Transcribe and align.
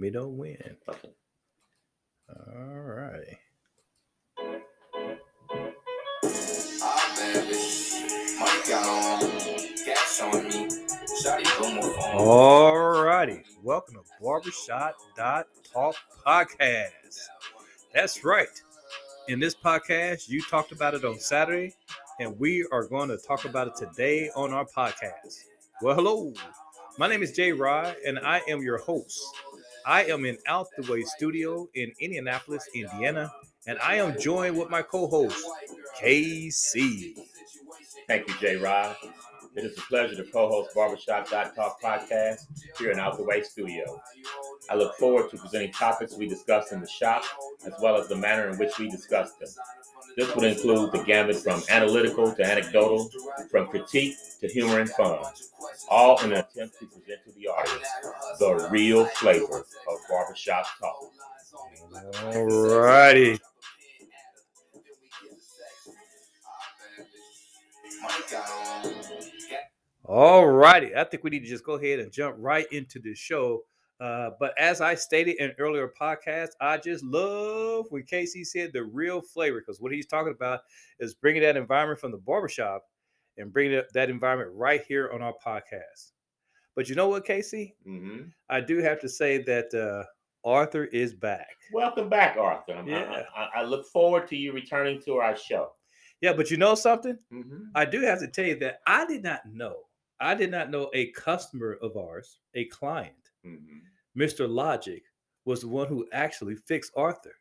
Me 0.00 0.10
don't 0.10 0.38
win. 0.38 0.56
Okay. 0.88 1.08
All 2.30 2.68
right. 2.68 3.36
Ah, 6.80 7.14
baby. 7.16 7.58
Mike 8.38 8.68
got 8.68 8.86
on. 8.86 9.20
Gas 9.84 10.20
on 10.22 10.44
me. 10.44 10.68
Shawty 11.20 11.60
go 11.60 11.74
more 11.74 11.82
phone. 11.82 12.14
All 12.14 13.02
righty. 13.02 13.42
Welcome 13.64 13.94
to 13.96 14.02
Barbershop 14.22 14.94
Dot 15.16 15.48
Talk 15.72 15.96
Podcast. 16.24 17.18
That's 17.92 18.22
right. 18.24 18.46
In 19.26 19.40
this 19.40 19.56
podcast, 19.56 20.28
you 20.28 20.40
talked 20.42 20.70
about 20.70 20.94
it 20.94 21.04
on 21.04 21.18
Saturday, 21.18 21.74
and 22.20 22.38
we 22.38 22.64
are 22.70 22.86
going 22.86 23.08
to 23.08 23.16
talk 23.16 23.46
about 23.46 23.66
it 23.66 23.74
today 23.74 24.30
on 24.36 24.52
our 24.52 24.64
podcast. 24.64 25.42
Well, 25.82 25.96
hello. 25.96 26.32
My 26.98 27.08
name 27.08 27.24
is 27.24 27.32
Jay 27.32 27.50
Rod, 27.50 27.96
and 28.06 28.20
I 28.20 28.42
am 28.48 28.62
your 28.62 28.78
host. 28.78 29.24
I 29.88 30.04
am 30.04 30.26
in 30.26 30.36
Out 30.46 30.66
the 30.76 30.92
Way 30.92 31.02
Studio 31.02 31.66
in 31.74 31.90
Indianapolis, 31.98 32.68
Indiana, 32.74 33.32
and 33.66 33.78
I 33.78 33.94
am 33.94 34.20
joined 34.20 34.58
with 34.58 34.68
my 34.68 34.82
co-host, 34.82 35.42
KC. 35.98 37.14
Thank 38.06 38.28
you, 38.28 38.34
Jay 38.38 38.56
Rod. 38.56 38.94
It 39.56 39.64
is 39.64 39.78
a 39.78 39.80
pleasure 39.80 40.14
to 40.22 40.30
co-host 40.30 40.74
Barbershop 40.74 41.30
Talk 41.30 41.80
podcast 41.80 42.40
here 42.78 42.90
in 42.90 43.00
Out 43.00 43.16
the 43.16 43.24
Way 43.24 43.42
Studio. 43.42 43.98
I 44.68 44.74
look 44.74 44.94
forward 44.96 45.30
to 45.30 45.38
presenting 45.38 45.72
topics 45.72 46.14
we 46.14 46.28
discuss 46.28 46.70
in 46.70 46.82
the 46.82 46.86
shop, 46.86 47.24
as 47.64 47.72
well 47.80 47.96
as 47.96 48.08
the 48.08 48.16
manner 48.16 48.50
in 48.50 48.58
which 48.58 48.78
we 48.78 48.90
discuss 48.90 49.32
them. 49.36 49.48
This 50.16 50.34
would 50.34 50.44
include 50.44 50.92
the 50.92 51.02
gamut 51.04 51.36
from 51.36 51.62
analytical 51.68 52.32
to 52.32 52.44
anecdotal, 52.44 53.10
from 53.50 53.68
critique 53.68 54.16
to 54.40 54.48
humor 54.48 54.80
and 54.80 54.90
fun, 54.90 55.18
all 55.88 56.18
in 56.24 56.32
an 56.32 56.38
attempt 56.38 56.78
to 56.80 56.86
present 56.86 57.24
to 57.24 57.32
the 57.32 57.46
audience 57.48 57.88
the 58.38 58.68
real 58.70 59.04
flavor 59.06 59.58
of 59.58 59.98
barbershop 60.08 60.66
talk. 60.80 60.96
All 62.24 62.78
righty. 62.78 63.38
All 70.04 70.46
righty. 70.46 70.94
I 70.96 71.04
think 71.04 71.22
we 71.22 71.30
need 71.30 71.44
to 71.44 71.48
just 71.48 71.64
go 71.64 71.74
ahead 71.74 71.98
and 71.98 72.10
jump 72.10 72.36
right 72.38 72.66
into 72.72 72.98
the 72.98 73.14
show. 73.14 73.64
Uh, 74.00 74.30
but 74.38 74.54
as 74.58 74.80
I 74.80 74.94
stated 74.94 75.36
in 75.36 75.52
earlier 75.58 75.92
podcasts, 76.00 76.52
I 76.60 76.76
just 76.78 77.02
love 77.04 77.86
when 77.90 78.04
Casey 78.04 78.44
said 78.44 78.72
the 78.72 78.84
real 78.84 79.20
flavor 79.20 79.60
because 79.60 79.80
what 79.80 79.92
he's 79.92 80.06
talking 80.06 80.32
about 80.32 80.60
is 81.00 81.14
bringing 81.14 81.42
that 81.42 81.56
environment 81.56 81.98
from 82.00 82.12
the 82.12 82.18
barbershop 82.18 82.84
and 83.38 83.52
bringing 83.52 83.82
that 83.94 84.10
environment 84.10 84.50
right 84.54 84.82
here 84.86 85.10
on 85.12 85.20
our 85.22 85.34
podcast. 85.44 86.12
But 86.76 86.88
you 86.88 86.94
know 86.94 87.08
what, 87.08 87.24
Casey? 87.24 87.74
hmm 87.84 88.22
I 88.48 88.60
do 88.60 88.78
have 88.78 89.00
to 89.00 89.08
say 89.08 89.42
that 89.42 89.74
uh, 89.74 90.04
Arthur 90.48 90.84
is 90.84 91.12
back. 91.12 91.56
Welcome 91.72 92.08
back, 92.08 92.36
Arthur. 92.36 92.74
I'm- 92.74 92.86
I- 92.86 92.90
Yeah. 92.90 93.22
I, 93.36 93.48
I 93.56 93.62
look 93.64 93.84
forward 93.86 94.28
to 94.28 94.36
you 94.36 94.52
returning 94.52 95.02
to 95.02 95.16
our 95.16 95.36
show. 95.36 95.72
Yeah, 96.20 96.32
but 96.34 96.50
you 96.52 96.56
know 96.56 96.74
something? 96.76 97.18
hmm 97.32 97.64
I 97.74 97.84
do 97.84 98.00
have 98.02 98.20
to 98.20 98.28
tell 98.28 98.44
you 98.46 98.58
that 98.60 98.78
I 98.86 99.06
did 99.06 99.24
not 99.24 99.40
know. 99.46 99.76
I 100.20 100.34
did 100.36 100.50
not 100.52 100.70
know 100.70 100.88
a 100.94 101.10
customer 101.12 101.78
of 101.82 101.96
ours, 101.96 102.38
a 102.54 102.64
client, 102.66 103.27
hmm 103.56 103.78
Mr. 104.18 104.48
Logic, 104.48 105.02
was 105.44 105.60
the 105.60 105.68
one 105.68 105.86
who 105.86 106.06
actually 106.12 106.56
fixed 106.56 106.92
Arthur. 106.96 107.34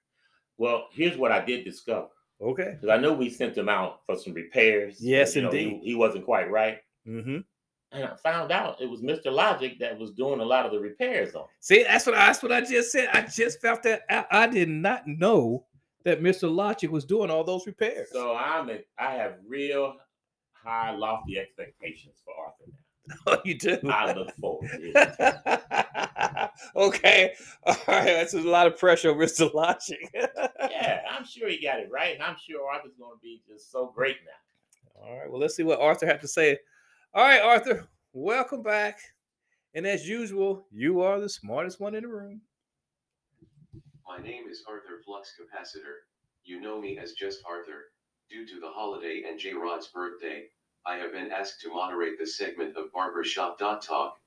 Well, 0.57 0.87
here's 0.91 1.17
what 1.17 1.31
I 1.31 1.43
did 1.43 1.65
discover. 1.65 2.09
Okay. 2.41 2.77
Because 2.79 2.95
I 2.95 3.01
know 3.01 3.13
we 3.13 3.29
sent 3.29 3.57
him 3.57 3.67
out 3.67 4.01
for 4.05 4.15
some 4.15 4.33
repairs. 4.33 4.97
Yes, 4.99 5.35
you 5.35 5.41
know, 5.41 5.51
he- 5.51 5.63
indeed. 5.63 5.81
he, 5.83 5.95
wasn't 5.95 6.25
quite 6.25 6.49
right. 6.51 6.77
Mm-hmm. 7.07 7.39
And 7.93 8.03
I 8.03 8.15
found 8.17 8.51
out 8.51 8.81
it 8.81 8.89
was 8.89 9.01
Mr. 9.01 9.31
Logic 9.31 9.79
that 9.79 9.97
was 9.97 10.11
doing 10.11 10.39
a 10.39 10.45
lot 10.45 10.65
of 10.65 10.71
the 10.71 10.79
repairs 10.79 11.35
on. 11.35 11.45
See, 11.61 11.83
that's 11.83 12.05
what 12.05 12.15
I, 12.15 12.27
that's 12.27 12.43
what 12.43 12.51
I 12.51 12.61
just 12.61 12.91
said. 12.91 13.09
I 13.13 13.21
just 13.21 13.61
felt 13.61 13.81
that 13.83 14.03
I, 14.09 14.25
I 14.43 14.47
did 14.47 14.69
not 14.69 15.07
know 15.07 15.65
that 16.03 16.21
Mr. 16.21 16.53
Logic 16.53 16.91
was 16.91 17.05
doing 17.05 17.29
all 17.31 17.43
those 17.43 17.65
repairs. 17.65 18.09
So 18.11 18.35
I'm 18.35 18.69
in, 18.69 18.79
I 18.99 19.13
have 19.13 19.35
real 19.47 19.95
high, 20.53 20.95
lofty 20.95 21.39
expectations 21.39 22.21
for 22.23 22.33
Arthur 22.37 22.65
now. 22.67 22.77
oh, 23.27 23.37
you 23.45 23.57
do. 23.57 23.77
I 23.89 24.13
look 24.13 24.35
forward 24.35 24.69
to 24.71 24.91
it. 24.93 26.49
okay. 26.75 27.33
All 27.63 27.75
right. 27.87 28.05
That's 28.05 28.33
a 28.33 28.41
lot 28.41 28.67
of 28.67 28.77
pressure 28.77 29.11
on 29.11 29.17
Mr. 29.17 29.53
Logic. 29.53 30.13
Yeah, 30.69 31.01
I'm 31.09 31.25
sure 31.25 31.49
he 31.49 31.61
got 31.61 31.79
it 31.79 31.89
right. 31.91 32.13
And 32.13 32.21
I'm 32.21 32.35
sure 32.37 32.69
Arthur's 32.69 32.93
going 32.99 33.15
to 33.15 33.21
be 33.21 33.41
just 33.47 33.71
so 33.71 33.91
great 33.95 34.17
now. 34.25 35.01
All 35.03 35.17
right. 35.17 35.29
Well, 35.29 35.39
let's 35.39 35.55
see 35.55 35.63
what 35.63 35.79
Arthur 35.79 36.05
had 36.05 36.21
to 36.21 36.27
say. 36.27 36.57
All 37.13 37.23
right, 37.23 37.41
Arthur, 37.41 37.87
welcome 38.13 38.61
back. 38.61 38.99
And 39.73 39.87
as 39.87 40.07
usual, 40.07 40.67
you 40.71 41.01
are 41.01 41.19
the 41.19 41.29
smartest 41.29 41.79
one 41.79 41.95
in 41.95 42.03
the 42.03 42.09
room. 42.09 42.41
My 44.07 44.17
name 44.17 44.43
is 44.49 44.63
Arthur 44.67 45.01
Flux 45.05 45.33
Capacitor. 45.39 46.05
You 46.43 46.61
know 46.61 46.79
me 46.79 46.97
as 46.97 47.13
just 47.13 47.39
Arthur. 47.47 47.85
Due 48.29 48.45
to 48.45 48.59
the 48.59 48.69
holiday 48.69 49.23
and 49.27 49.39
J 49.39 49.53
Rod's 49.53 49.87
birthday, 49.87 50.43
I 50.87 50.95
have 50.95 51.11
been 51.11 51.31
asked 51.33 51.59
to 51.61 51.69
moderate 51.69 52.17
this 52.17 52.37
segment 52.37 52.77
of 52.77 52.93
Barbershop 52.93 53.59
Talk. 53.59 54.21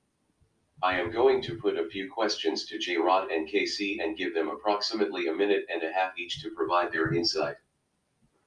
I 0.83 0.99
am 0.99 1.11
going 1.11 1.41
to 1.41 1.55
put 1.55 1.75
a 1.75 1.89
few 1.89 2.07
questions 2.11 2.65
to 2.65 2.77
J 2.77 2.97
Rod 2.97 3.31
and 3.31 3.49
KC 3.49 3.97
and 3.99 4.15
give 4.15 4.35
them 4.35 4.47
approximately 4.49 5.25
a 5.27 5.33
minute 5.33 5.65
and 5.73 5.81
a 5.81 5.91
half 5.91 6.17
each 6.19 6.39
to 6.43 6.51
provide 6.51 6.91
their 6.91 7.15
insight. 7.15 7.55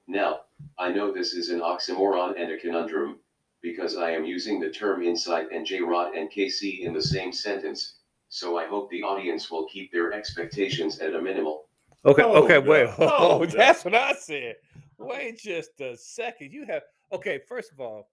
Now, 0.06 0.42
I 0.78 0.92
know 0.92 1.10
this 1.12 1.34
is 1.34 1.50
an 1.50 1.58
oxymoron 1.58 2.40
and 2.40 2.52
a 2.52 2.56
conundrum, 2.56 3.18
because 3.62 3.96
I 3.96 4.12
am 4.12 4.24
using 4.24 4.60
the 4.60 4.70
term 4.70 5.02
insight 5.02 5.48
and 5.50 5.66
J 5.66 5.80
Rod 5.80 6.14
and 6.14 6.30
KC 6.30 6.80
in 6.82 6.92
the 6.92 7.02
same 7.02 7.32
sentence, 7.32 7.96
so 8.28 8.56
I 8.56 8.66
hope 8.66 8.90
the 8.90 9.02
audience 9.02 9.50
will 9.50 9.66
keep 9.66 9.90
their 9.90 10.12
expectations 10.12 11.00
at 11.00 11.14
a 11.14 11.20
minimal. 11.20 11.64
Okay, 12.04 12.22
Hold 12.22 12.44
okay, 12.44 12.58
oh, 12.58 12.60
wait. 12.60 12.86
up, 12.86 12.94
Oh, 13.00 13.06
oh 13.06 13.28
hold 13.38 13.48
up. 13.48 13.54
that's 13.56 13.84
what 13.84 13.94
I 13.96 14.12
said. 14.14 14.54
Wait 14.98 15.38
just 15.38 15.80
a 15.80 15.96
second. 15.96 16.52
You 16.52 16.64
have 16.66 16.82
okay, 17.14 17.38
first 17.48 17.72
of 17.72 17.80
all, 17.80 18.08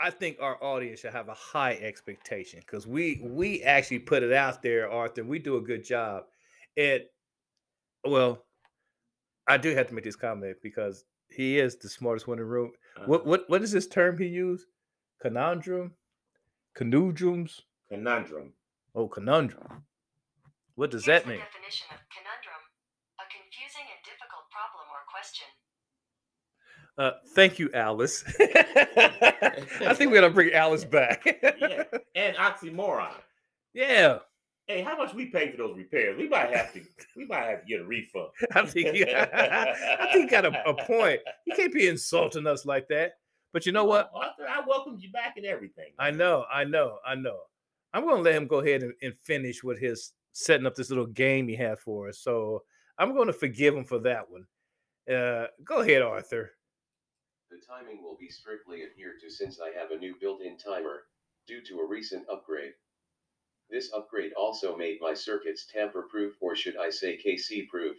I 0.00 0.10
think 0.10 0.38
our 0.40 0.62
audience 0.62 1.00
should 1.00 1.12
have 1.12 1.28
a 1.28 1.34
high 1.34 1.74
expectation 1.74 2.60
because 2.60 2.86
we 2.86 3.20
we 3.22 3.62
actually 3.62 4.00
put 4.00 4.22
it 4.22 4.32
out 4.32 4.62
there, 4.62 4.90
Arthur. 4.90 5.24
We 5.24 5.38
do 5.38 5.56
a 5.56 5.60
good 5.60 5.84
job. 5.84 6.24
And 6.76 7.02
well, 8.04 8.44
I 9.46 9.56
do 9.56 9.74
have 9.74 9.88
to 9.88 9.94
make 9.94 10.04
this 10.04 10.16
comment 10.16 10.56
because 10.62 11.04
he 11.30 11.58
is 11.58 11.76
the 11.76 11.88
smartest 11.88 12.26
one 12.26 12.38
in 12.38 12.44
the 12.44 12.50
room. 12.50 12.72
What 13.06 13.20
Uh-huh. 13.20 13.30
what 13.30 13.50
what 13.50 13.62
is 13.62 13.70
this 13.72 13.86
term 13.86 14.18
he 14.18 14.26
used? 14.26 14.66
Conundrum? 15.22 15.94
Conundrums? 16.76 17.62
Conundrum. 17.88 18.52
Oh, 18.94 19.08
conundrum. 19.08 19.86
What 20.74 20.90
does 20.90 21.04
that 21.04 21.26
mean? 21.26 21.38
Definition 21.38 21.86
of 21.94 22.00
conundrum: 22.10 22.62
a 23.22 23.24
confusing 23.30 23.86
and 23.94 24.00
difficult 24.04 24.50
problem 24.50 24.90
or 24.90 25.06
question. 25.06 25.46
Uh, 26.96 27.12
thank 27.34 27.58
you, 27.58 27.70
Alice. 27.74 28.24
I 28.40 29.94
think 29.94 30.10
we're 30.10 30.20
gonna 30.20 30.30
bring 30.30 30.52
Alice 30.52 30.84
back. 30.84 31.24
Yeah. 31.42 31.84
And 32.14 32.36
oxymoron. 32.36 33.14
Yeah, 33.72 34.18
Hey, 34.66 34.80
how 34.80 34.96
much 34.96 35.12
we 35.12 35.26
pay 35.26 35.50
for 35.50 35.58
those 35.58 35.76
repairs? 35.76 36.16
We 36.16 36.26
might 36.26 36.54
have 36.54 36.72
to. 36.72 36.80
We 37.16 37.26
might 37.26 37.44
have 37.44 37.60
to 37.60 37.66
get 37.66 37.80
a 37.80 37.84
refund. 37.84 38.28
I 38.54 38.64
think 38.64 38.96
you, 38.96 39.04
I 39.14 40.08
think 40.10 40.24
you 40.24 40.30
got 40.30 40.46
a, 40.46 40.68
a 40.68 40.74
point. 40.86 41.20
You 41.46 41.54
can't 41.54 41.72
be 41.72 41.86
insulting 41.86 42.46
us 42.46 42.64
like 42.64 42.88
that. 42.88 43.12
But 43.52 43.66
you 43.66 43.72
know 43.72 43.84
what? 43.84 44.10
Arthur? 44.14 44.48
I 44.48 44.62
welcomed 44.66 45.02
you 45.02 45.12
back 45.12 45.36
and 45.36 45.44
everything. 45.44 45.92
I 45.98 46.10
know, 46.10 46.46
I 46.50 46.64
know, 46.64 46.98
I 47.06 47.14
know. 47.14 47.40
I'm 47.92 48.06
gonna 48.06 48.22
let 48.22 48.34
him 48.34 48.46
go 48.46 48.60
ahead 48.60 48.82
and, 48.82 48.94
and 49.02 49.14
finish 49.18 49.62
with 49.62 49.78
his 49.78 50.12
setting 50.32 50.66
up 50.66 50.74
this 50.74 50.88
little 50.88 51.06
game 51.06 51.46
he 51.46 51.54
had 51.54 51.78
for 51.78 52.08
us. 52.08 52.18
So 52.20 52.62
I'm 52.98 53.14
gonna 53.14 53.34
forgive 53.34 53.76
him 53.76 53.84
for 53.84 53.98
that 54.00 54.24
one. 54.30 54.46
Uh, 55.14 55.48
go 55.62 55.80
ahead, 55.82 56.00
Arthur. 56.00 56.52
The 57.54 57.60
timing 57.72 58.02
will 58.02 58.16
be 58.18 58.30
strictly 58.30 58.82
adhered 58.82 59.20
to 59.20 59.30
since 59.30 59.60
I 59.60 59.70
have 59.78 59.92
a 59.92 59.96
new 59.96 60.16
built-in 60.20 60.58
timer, 60.58 61.04
due 61.46 61.62
to 61.62 61.78
a 61.78 61.86
recent 61.86 62.26
upgrade. 62.28 62.72
This 63.70 63.92
upgrade 63.92 64.32
also 64.32 64.76
made 64.76 64.98
my 65.00 65.14
circuits 65.14 65.64
tamper-proof 65.72 66.34
or 66.40 66.56
should 66.56 66.76
I 66.76 66.90
say 66.90 67.16
KC-proof. 67.16 67.96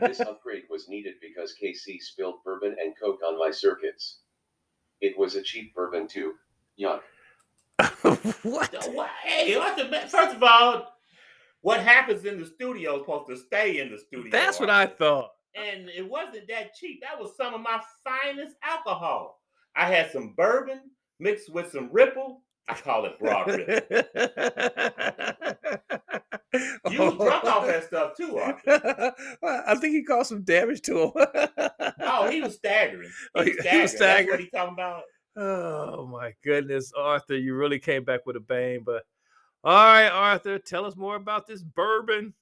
This 0.00 0.18
upgrade 0.28 0.64
was 0.68 0.88
needed 0.88 1.14
because 1.20 1.54
KC 1.62 2.00
spilled 2.00 2.42
bourbon 2.44 2.74
and 2.80 2.94
coke 3.00 3.20
on 3.24 3.38
my 3.38 3.52
circuits. 3.52 4.22
It 5.00 5.16
was 5.16 5.36
a 5.36 5.42
cheap 5.42 5.72
bourbon 5.72 6.08
too. 6.08 6.34
Yuck. 6.80 7.02
what? 8.42 8.74
Hey, 9.22 9.54
Arthur, 9.54 9.88
man, 9.88 10.08
first 10.08 10.34
of 10.34 10.42
all, 10.42 10.94
what 11.60 11.78
happens 11.78 12.24
in 12.24 12.40
the 12.40 12.46
studio 12.46 12.96
is 12.96 13.02
supposed 13.02 13.28
to 13.28 13.36
stay 13.36 13.78
in 13.78 13.92
the 13.92 13.98
studio. 13.98 14.32
That's 14.32 14.58
what 14.58 14.68
I 14.68 14.86
thought. 14.86 15.30
And 15.54 15.88
it 15.88 16.08
wasn't 16.08 16.48
that 16.48 16.74
cheap. 16.74 17.00
That 17.02 17.18
was 17.18 17.36
some 17.36 17.54
of 17.54 17.60
my 17.60 17.80
finest 18.04 18.56
alcohol. 18.62 19.40
I 19.76 19.86
had 19.86 20.10
some 20.10 20.34
bourbon 20.36 20.80
mixed 21.18 21.50
with 21.52 21.70
some 21.72 21.88
Ripple. 21.92 22.42
I 22.68 22.74
call 22.74 23.06
it 23.06 23.18
broad 23.18 23.46
Ripple. 23.48 24.02
You 26.90 27.00
was 27.02 27.14
drunk 27.16 27.44
off 27.44 27.66
that 27.66 27.84
stuff 27.84 28.16
too, 28.16 28.38
Arthur. 28.38 29.12
I 29.44 29.74
think 29.76 29.94
he 29.94 30.02
caused 30.02 30.30
some 30.30 30.42
damage 30.42 30.80
to 30.82 31.02
him. 31.04 31.12
Oh, 32.10 32.26
he 32.30 32.40
was 32.40 32.54
staggering. 32.54 33.10
Oh, 33.34 33.42
He 33.42 33.50
he- 33.50 33.56
was 33.56 33.66
he 33.66 33.78
was 33.82 33.90
staggering. 33.92 34.26
That's 34.28 34.30
what 34.30 34.40
he 34.40 34.50
talking 34.50 34.74
about. 34.74 35.02
oh 35.36 36.06
my 36.06 36.32
goodness, 36.42 36.90
Arthur, 36.96 37.36
you 37.36 37.54
really 37.54 37.78
came 37.78 38.02
back 38.04 38.24
with 38.24 38.36
a 38.36 38.40
bang. 38.40 38.80
But 38.84 39.02
All 39.62 39.74
right, 39.74 40.08
Arthur, 40.08 40.58
tell 40.58 40.86
us 40.86 40.96
more 40.96 41.16
about 41.16 41.46
this 41.46 41.62
bourbon. 41.62 42.32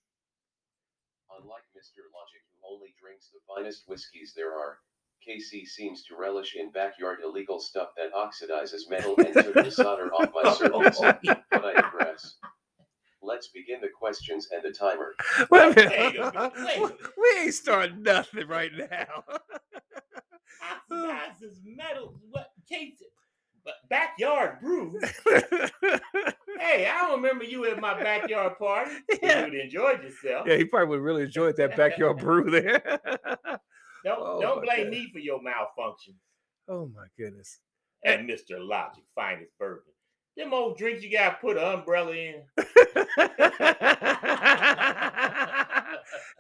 Unlike 1.37 1.65
Mr. 1.77 1.99
Logic, 2.15 2.36
who 2.36 2.36
only 2.71 2.95
drinks 3.01 3.31
the 3.33 3.41
finest 3.47 3.85
whiskeys 3.87 4.33
there 4.37 4.53
are, 4.55 4.79
KC 5.27 5.67
seems 5.67 6.05
to 6.05 6.17
relish 6.17 6.55
in 6.57 6.71
backyard 6.71 7.19
illegal 7.25 7.59
stuff 7.61 7.89
that 7.97 8.13
oxidizes 8.13 8.89
metal 8.89 9.17
and 9.19 9.35
took 9.35 9.55
the 9.55 9.71
solder 9.71 10.13
off 10.13 10.31
my 10.35 10.43
oh, 10.45 10.55
surface. 10.55 11.01
But 11.51 11.65
I 11.65 11.73
digress. 11.75 12.37
Let's 13.23 13.49
begin 13.49 13.81
the 13.81 13.89
questions 13.89 14.49
and 14.53 14.63
the 14.63 14.71
timer. 14.73 15.15
Wait 15.51 15.63
a 15.63 15.67
Wait 15.69 15.77
minute, 15.77 15.91
wait 15.99 16.17
a 16.17 16.33
minute. 16.33 16.55
minute. 16.57 16.97
We 17.17 17.41
ain't 17.43 17.55
starting 17.55 18.03
nothing 18.03 18.47
right 18.47 18.71
now. 18.73 19.25
Oxidizes 20.63 21.59
metal. 21.65 22.15
What? 22.31 22.51
Case, 22.69 22.95
but 22.99 23.09
backyard 23.89 24.61
brew. 24.61 24.99
Hey, 26.59 26.87
I 26.91 27.03
don't 27.07 27.21
remember 27.23 27.45
you 27.45 27.67
at 27.67 27.79
my 27.79 27.93
backyard 28.03 28.59
party. 28.59 28.91
Yeah. 29.23 29.45
You'd 29.45 29.55
enjoyed 29.55 30.03
yourself. 30.03 30.47
yeah, 30.49 30.57
he 30.57 30.65
probably 30.65 30.89
would 30.97 31.05
really 31.05 31.25
enjoy 31.25 31.53
that 31.53 31.77
backyard 31.77 32.17
brew 32.21 32.51
there. 32.51 32.83
Don't 34.05 34.19
Oh, 34.21 34.39
don't 34.41 34.63
blame 34.65 34.85
God. 34.85 34.91
me 34.91 35.11
for 35.13 35.19
your 35.19 35.43
malfunction. 35.43 36.15
oh 36.69 36.91
my 36.95 37.05
goodness. 37.19 37.59
And 38.05 38.27
Mr. 38.29 38.53
Logic, 38.59 39.05
finest 39.15 39.51
bourbon. 39.59 39.93
Them 40.37 40.55
old 40.55 40.79
drinks 40.79 41.03
you 41.03 41.11
gotta 41.13 41.37
put 41.41 41.57
an 41.59 41.65
umbrella 41.65 42.13
in. 42.13 42.43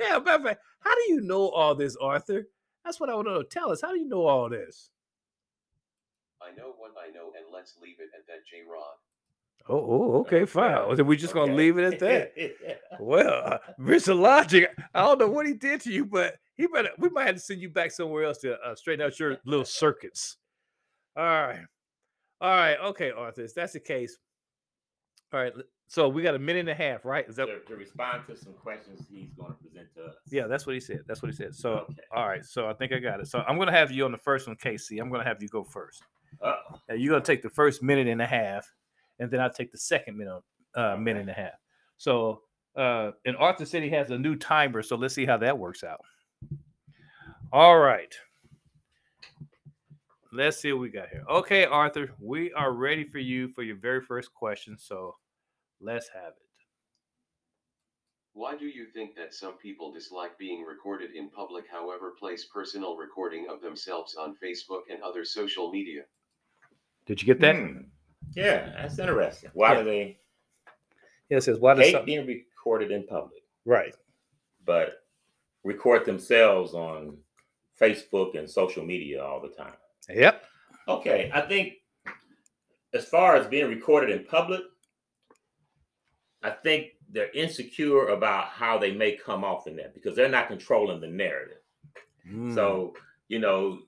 yeah, 0.00 0.20
fact, 0.20 0.60
how 0.80 0.94
do 0.94 1.00
you 1.08 1.20
know 1.22 1.48
all 1.50 1.74
this, 1.74 1.96
Arthur? 2.00 2.46
That's 2.84 3.00
what 3.00 3.10
I 3.10 3.14
want 3.14 3.26
to 3.28 3.34
know. 3.34 3.42
Tell 3.42 3.70
us, 3.70 3.80
how 3.82 3.92
do 3.92 3.98
you 3.98 4.08
know 4.08 4.26
all 4.26 4.48
this? 4.48 4.90
I 6.46 6.54
know 6.56 6.74
what 6.78 6.92
I 7.02 7.10
know, 7.10 7.32
and 7.36 7.46
let's 7.52 7.74
leave 7.82 7.96
it 8.00 8.08
at 8.16 8.26
that, 8.26 8.46
J 8.50 8.62
Rod. 8.70 8.84
Oh, 9.68 9.78
oh 9.78 10.20
okay, 10.20 10.44
fine. 10.44 10.74
Okay, 10.74 10.96
Then 10.96 11.06
we 11.06 11.16
just 11.16 11.34
gonna 11.34 11.54
leave 11.54 11.78
it 11.78 11.94
at 11.94 11.98
that. 12.00 12.32
Well, 13.00 13.42
uh, 13.44 13.58
Mr. 13.78 14.18
Logic, 14.18 14.70
I 14.94 15.00
don't 15.02 15.18
know 15.18 15.28
what 15.28 15.46
he 15.46 15.52
did 15.54 15.80
to 15.82 15.92
you, 15.92 16.06
but 16.06 16.36
he 16.56 16.66
better. 16.66 16.90
We 16.98 17.10
might 17.10 17.26
have 17.26 17.34
to 17.34 17.40
send 17.40 17.60
you 17.60 17.68
back 17.68 17.90
somewhere 17.90 18.24
else 18.24 18.38
to 18.38 18.54
uh, 18.60 18.74
straighten 18.74 19.04
out 19.04 19.18
your 19.18 19.38
little 19.44 19.64
circuits. 19.66 20.36
All 21.16 21.24
right, 21.24 21.60
all 22.40 22.50
right, 22.50 22.78
okay, 22.86 23.10
Arthur. 23.10 23.42
If 23.42 23.54
that's 23.54 23.72
the 23.74 23.80
case, 23.80 24.16
all 25.32 25.40
right. 25.40 25.52
So 25.88 26.08
we 26.08 26.22
got 26.22 26.34
a 26.34 26.38
minute 26.38 26.60
and 26.60 26.68
a 26.70 26.74
half, 26.74 27.04
right? 27.04 27.28
Is 27.28 27.36
that? 27.36 27.46
to, 27.46 27.60
to 27.60 27.76
respond 27.76 28.22
to 28.28 28.36
some 28.36 28.54
questions 28.54 29.06
he's 29.08 29.30
going 29.38 29.52
to 29.52 29.58
present 29.62 29.86
to 29.94 30.04
us. 30.06 30.14
Yeah, 30.28 30.46
that's 30.48 30.66
what 30.66 30.74
he 30.74 30.80
said. 30.80 31.00
That's 31.06 31.22
what 31.22 31.30
he 31.30 31.36
said. 31.36 31.54
So, 31.54 31.86
Okay. 31.88 31.94
all 32.14 32.26
right. 32.26 32.44
So 32.44 32.68
I 32.68 32.72
think 32.72 32.92
I 32.92 32.98
got 32.98 33.20
it. 33.20 33.28
So 33.28 33.44
I'm 33.46 33.56
gonna 33.58 33.70
have 33.72 33.92
you 33.92 34.04
on 34.04 34.12
the 34.12 34.18
first 34.18 34.48
one, 34.48 34.56
Casey. 34.56 34.98
I'm 34.98 35.10
gonna 35.10 35.24
have 35.24 35.40
you 35.42 35.48
go 35.48 35.62
first. 35.62 36.02
Uh-oh. 36.42 36.80
Now, 36.88 36.94
you're 36.94 37.12
gonna 37.12 37.24
take 37.24 37.42
the 37.42 37.50
first 37.50 37.82
minute 37.82 38.08
and 38.08 38.22
a 38.22 38.26
half, 38.26 38.70
and 39.18 39.30
then 39.30 39.40
I'll 39.40 39.52
take 39.52 39.72
the 39.72 39.78
second 39.78 40.16
minute, 40.16 40.42
uh, 40.74 40.96
minute 40.96 41.20
and 41.20 41.30
a 41.30 41.34
half. 41.34 41.54
So, 41.96 42.42
uh, 42.76 43.12
and 43.24 43.36
Arthur 43.36 43.64
City 43.64 43.88
has 43.90 44.10
a 44.10 44.18
new 44.18 44.36
timer, 44.36 44.82
so 44.82 44.96
let's 44.96 45.14
see 45.14 45.26
how 45.26 45.38
that 45.38 45.58
works 45.58 45.82
out. 45.82 46.00
All 47.52 47.78
right. 47.78 48.14
Let's 50.32 50.58
see 50.58 50.72
what 50.72 50.82
we 50.82 50.90
got 50.90 51.08
here. 51.08 51.24
Okay, 51.30 51.64
Arthur, 51.64 52.10
we 52.20 52.52
are 52.52 52.72
ready 52.72 53.04
for 53.04 53.18
you 53.18 53.48
for 53.48 53.62
your 53.62 53.76
very 53.76 54.02
first 54.02 54.34
question. 54.34 54.76
So 54.76 55.16
let's 55.80 56.08
have 56.12 56.32
it. 56.32 56.46
Why 58.34 58.54
do 58.54 58.66
you 58.66 58.84
think 58.92 59.16
that 59.16 59.32
some 59.32 59.56
people 59.56 59.94
dislike 59.94 60.36
being 60.36 60.62
recorded 60.62 61.12
in 61.14 61.30
public, 61.30 61.64
however, 61.70 62.12
place 62.18 62.44
personal 62.52 62.94
recording 62.94 63.46
of 63.48 63.62
themselves 63.62 64.14
on 64.14 64.36
Facebook 64.44 64.82
and 64.90 65.02
other 65.02 65.24
social 65.24 65.70
media? 65.70 66.02
Did 67.06 67.22
you 67.22 67.26
get 67.26 67.40
that? 67.40 67.56
Hmm. 67.56 67.82
Yeah, 68.34 68.72
that's 68.76 68.98
interesting. 68.98 69.50
Why 69.54 69.72
Yeah. 69.72 69.78
do 69.78 69.84
they 69.84 70.18
Yeah, 71.30 71.38
it 71.38 71.42
says 71.42 71.58
why 71.58 71.74
does 71.74 71.86
hate 71.86 71.92
some... 71.92 72.04
being 72.04 72.26
recorded 72.26 72.90
in 72.90 73.06
public, 73.06 73.42
right? 73.64 73.94
but 74.64 75.04
record 75.62 76.04
themselves 76.04 76.74
on 76.74 77.16
Facebook 77.80 78.36
and 78.36 78.50
social 78.50 78.84
media 78.84 79.22
all 79.22 79.40
the 79.40 79.48
time? 79.48 79.74
Yep. 80.08 80.44
Okay, 80.88 81.30
I 81.32 81.40
think 81.42 81.74
as 82.92 83.04
far 83.04 83.36
as 83.36 83.46
being 83.46 83.68
recorded 83.68 84.10
in 84.10 84.24
public, 84.24 84.62
I 86.42 86.50
think 86.50 86.92
they're 87.10 87.30
insecure 87.30 88.08
about 88.08 88.48
how 88.48 88.76
they 88.78 88.92
may 88.92 89.12
come 89.16 89.44
off 89.44 89.66
in 89.68 89.76
that 89.76 89.94
because 89.94 90.16
they're 90.16 90.28
not 90.28 90.48
controlling 90.48 91.00
the 91.00 91.06
narrative. 91.06 91.58
Mm. 92.28 92.54
So, 92.54 92.94
you 93.28 93.38
know, 93.38 93.80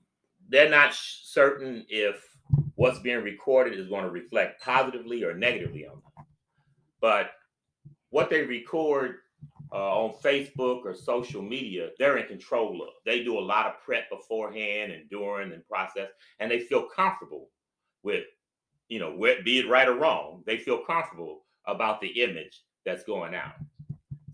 they're 0.47 0.69
not 0.69 0.93
certain 0.93 1.85
if 1.89 2.28
what's 2.75 2.99
being 2.99 3.23
recorded 3.23 3.77
is 3.77 3.87
going 3.87 4.03
to 4.03 4.09
reflect 4.09 4.61
positively 4.61 5.23
or 5.23 5.33
negatively 5.33 5.85
on 5.85 5.95
them. 5.95 6.25
But 7.01 7.31
what 8.09 8.29
they 8.29 8.41
record 8.43 9.17
uh, 9.71 9.75
on 9.75 10.13
Facebook 10.23 10.85
or 10.85 10.95
social 10.95 11.41
media, 11.41 11.89
they're 11.99 12.17
in 12.17 12.27
control 12.27 12.81
of. 12.81 12.89
They 13.05 13.23
do 13.23 13.37
a 13.37 13.41
lot 13.41 13.67
of 13.67 13.73
prep 13.83 14.09
beforehand 14.09 14.91
and 14.91 15.09
during 15.09 15.51
and 15.51 15.67
process, 15.67 16.09
and 16.39 16.49
they 16.49 16.59
feel 16.59 16.87
comfortable 16.95 17.49
with, 18.03 18.23
you 18.87 18.99
know, 18.99 19.15
be 19.43 19.59
it 19.59 19.69
right 19.69 19.87
or 19.87 19.95
wrong, 19.95 20.43
they 20.45 20.57
feel 20.57 20.79
comfortable 20.79 21.45
about 21.67 22.01
the 22.01 22.07
image 22.07 22.63
that's 22.85 23.03
going 23.03 23.35
out. 23.35 23.53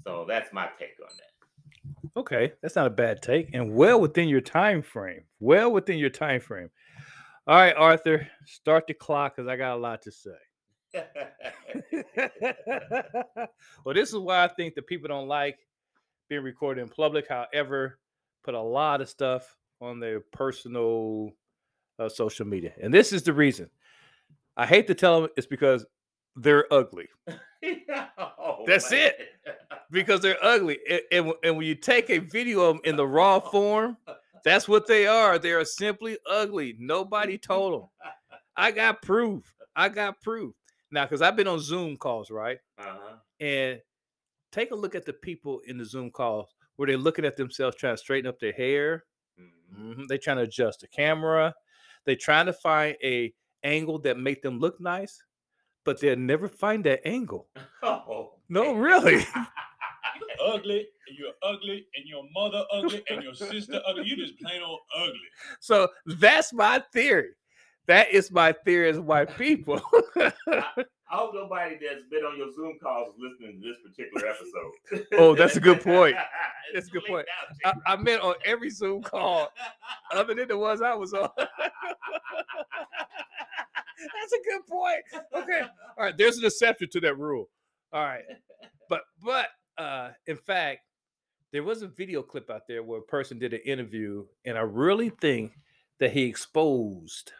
So 0.03 0.25
that's 0.27 0.53
my 0.53 0.69
take 0.79 0.97
on 1.01 1.09
that. 1.17 2.15
Okay, 2.17 2.53
that's 2.61 2.77
not 2.77 2.87
a 2.87 2.91
bad 2.91 3.21
take, 3.21 3.49
and 3.53 3.75
well 3.75 3.99
within 3.99 4.29
your 4.29 4.39
time 4.39 4.81
frame. 4.81 5.23
Well 5.41 5.71
within 5.71 5.97
your 5.97 6.09
time 6.09 6.39
frame. 6.39 6.69
All 7.47 7.55
right, 7.55 7.75
Arthur, 7.75 8.27
start 8.45 8.87
the 8.87 8.95
clock 8.95 9.35
because 9.35 9.47
I 9.47 9.55
got 9.55 9.75
a 9.75 9.79
lot 9.79 10.01
to 10.03 10.11
say. 10.11 10.31
well, 13.85 13.93
this 13.93 14.09
is 14.09 14.17
why 14.17 14.43
I 14.43 14.47
think 14.47 14.73
that 14.73 14.87
people 14.87 15.07
don't 15.07 15.27
like 15.27 15.59
being 16.27 16.41
recorded 16.41 16.81
in 16.81 16.89
public. 16.89 17.27
However, 17.29 17.99
put 18.43 18.55
a 18.55 18.61
lot 18.61 18.99
of 19.01 19.09
stuff 19.09 19.55
on 19.79 19.99
their 19.99 20.21
personal 20.21 21.33
uh, 21.99 22.09
social 22.09 22.47
media, 22.47 22.73
and 22.81 22.91
this 22.91 23.13
is 23.13 23.21
the 23.21 23.33
reason. 23.33 23.69
I 24.57 24.65
hate 24.65 24.87
to 24.87 24.95
tell 24.95 25.21
them 25.21 25.29
it's 25.37 25.45
because 25.45 25.85
they're 26.35 26.65
ugly. 26.73 27.09
Oh, 28.17 28.63
That's 28.67 28.89
man. 28.89 29.11
it. 29.11 29.59
because 29.91 30.21
they're 30.21 30.43
ugly. 30.43 30.79
And, 30.89 31.01
and, 31.11 31.33
and 31.43 31.57
when 31.57 31.67
you 31.67 31.75
take 31.75 32.09
a 32.09 32.17
video 32.17 32.61
of 32.61 32.77
them 32.77 32.81
in 32.85 32.95
the 32.95 33.05
raw 33.05 33.39
form, 33.39 33.97
that's 34.45 34.67
what 34.69 34.87
they 34.87 35.05
are. 35.07 35.37
They 35.37 35.51
are 35.51 35.65
simply 35.65 36.17
ugly. 36.29 36.75
Nobody 36.79 37.37
told 37.51 37.81
them. 37.81 37.89
I 38.55 38.71
got 38.71 39.01
proof. 39.01 39.53
I 39.75 39.89
got 39.89 40.21
proof. 40.21 40.55
Now, 40.91 41.03
because 41.03 41.21
I've 41.21 41.35
been 41.35 41.47
on 41.47 41.59
Zoom 41.59 41.97
calls, 41.97 42.31
right? 42.31 42.59
Uh-huh. 42.77 43.15
And 43.41 43.81
take 44.53 44.71
a 44.71 44.75
look 44.75 44.95
at 44.95 45.03
the 45.05 45.11
people 45.13 45.59
in 45.67 45.77
the 45.77 45.83
Zoom 45.85 46.09
calls 46.11 46.47
where 46.77 46.87
they're 46.87 46.97
looking 46.97 47.25
at 47.25 47.35
themselves 47.35 47.75
trying 47.75 47.95
to 47.95 48.01
straighten 48.01 48.29
up 48.29 48.39
their 48.39 48.53
hair. 48.53 49.03
Mhm. 49.37 49.95
Mhm. 49.97 50.07
They're 50.07 50.17
trying 50.17 50.37
to 50.37 50.43
adjust 50.43 50.79
the 50.81 50.87
camera. 50.87 51.53
They're 52.05 52.15
trying 52.15 52.45
to 52.45 52.53
find 52.53 52.95
a 53.03 53.33
angle 53.63 53.99
that 53.99 54.17
make 54.17 54.41
them 54.43 54.59
look 54.59 54.79
nice, 54.79 55.21
but 55.83 55.99
they'll 55.99 56.15
never 56.15 56.47
find 56.47 56.83
that 56.85 57.01
angle. 57.05 57.49
Oh, 57.83 58.35
No, 58.47 58.73
man. 58.73 58.77
really. 58.81 59.25
You're 60.19 60.53
ugly, 60.53 60.87
and 61.07 61.17
you're 61.17 61.33
ugly, 61.43 61.87
and 61.95 62.05
your 62.05 62.23
mother 62.33 62.63
ugly, 62.71 63.03
and 63.09 63.23
your 63.23 63.33
sister 63.33 63.81
ugly. 63.87 64.05
You 64.05 64.15
just 64.15 64.39
plain 64.39 64.61
old 64.61 64.79
ugly. 64.97 65.19
So 65.59 65.89
that's 66.05 66.53
my 66.53 66.83
theory. 66.93 67.31
That 67.87 68.11
is 68.11 68.31
my 68.31 68.51
theory 68.51 68.89
as 68.89 68.99
white 68.99 69.35
people. 69.37 69.81
I 70.17 71.17
hope 71.17 71.35
nobody 71.35 71.77
that's 71.79 72.03
been 72.09 72.23
on 72.23 72.37
your 72.37 72.51
Zoom 72.51 72.79
calls 72.81 73.09
is 73.09 73.15
listening 73.19 73.61
to 73.61 73.67
this 73.67 73.77
particular 73.85 74.27
episode. 74.27 75.05
Oh, 75.19 75.35
that's 75.35 75.55
a 75.55 75.59
good 75.59 75.81
point. 75.81 76.15
That's 76.73 76.87
a 76.87 76.91
good 76.91 77.05
point. 77.05 77.27
late 77.27 77.63
I, 77.63 77.73
now, 77.73 77.81
I 77.85 77.95
meant 77.95 78.21
on 78.21 78.33
every 78.43 78.71
Zoom 78.71 79.01
call, 79.01 79.49
other 80.11 80.33
than 80.33 80.47
the 80.47 80.57
ones 80.57 80.81
I 80.81 80.95
was 80.95 81.13
on. 81.13 81.29
That's 83.99 84.33
a 84.33 84.49
good 84.49 84.65
point. 84.67 84.97
Okay. 85.33 85.61
All 85.97 86.05
right. 86.05 86.17
There's 86.17 86.37
an 86.37 86.45
exception 86.45 86.89
to 86.89 86.99
that 87.01 87.17
rule. 87.17 87.49
All 87.93 88.03
right. 88.03 88.23
But 88.89 89.01
but 89.23 89.49
uh 89.77 90.11
in 90.27 90.37
fact, 90.37 90.81
there 91.51 91.63
was 91.63 91.81
a 91.81 91.87
video 91.87 92.21
clip 92.21 92.49
out 92.49 92.67
there 92.67 92.83
where 92.83 92.99
a 92.99 93.03
person 93.03 93.39
did 93.39 93.53
an 93.53 93.61
interview, 93.65 94.25
and 94.45 94.57
I 94.57 94.61
really 94.61 95.09
think 95.09 95.53
that 95.99 96.11
he 96.11 96.23
exposed 96.23 97.31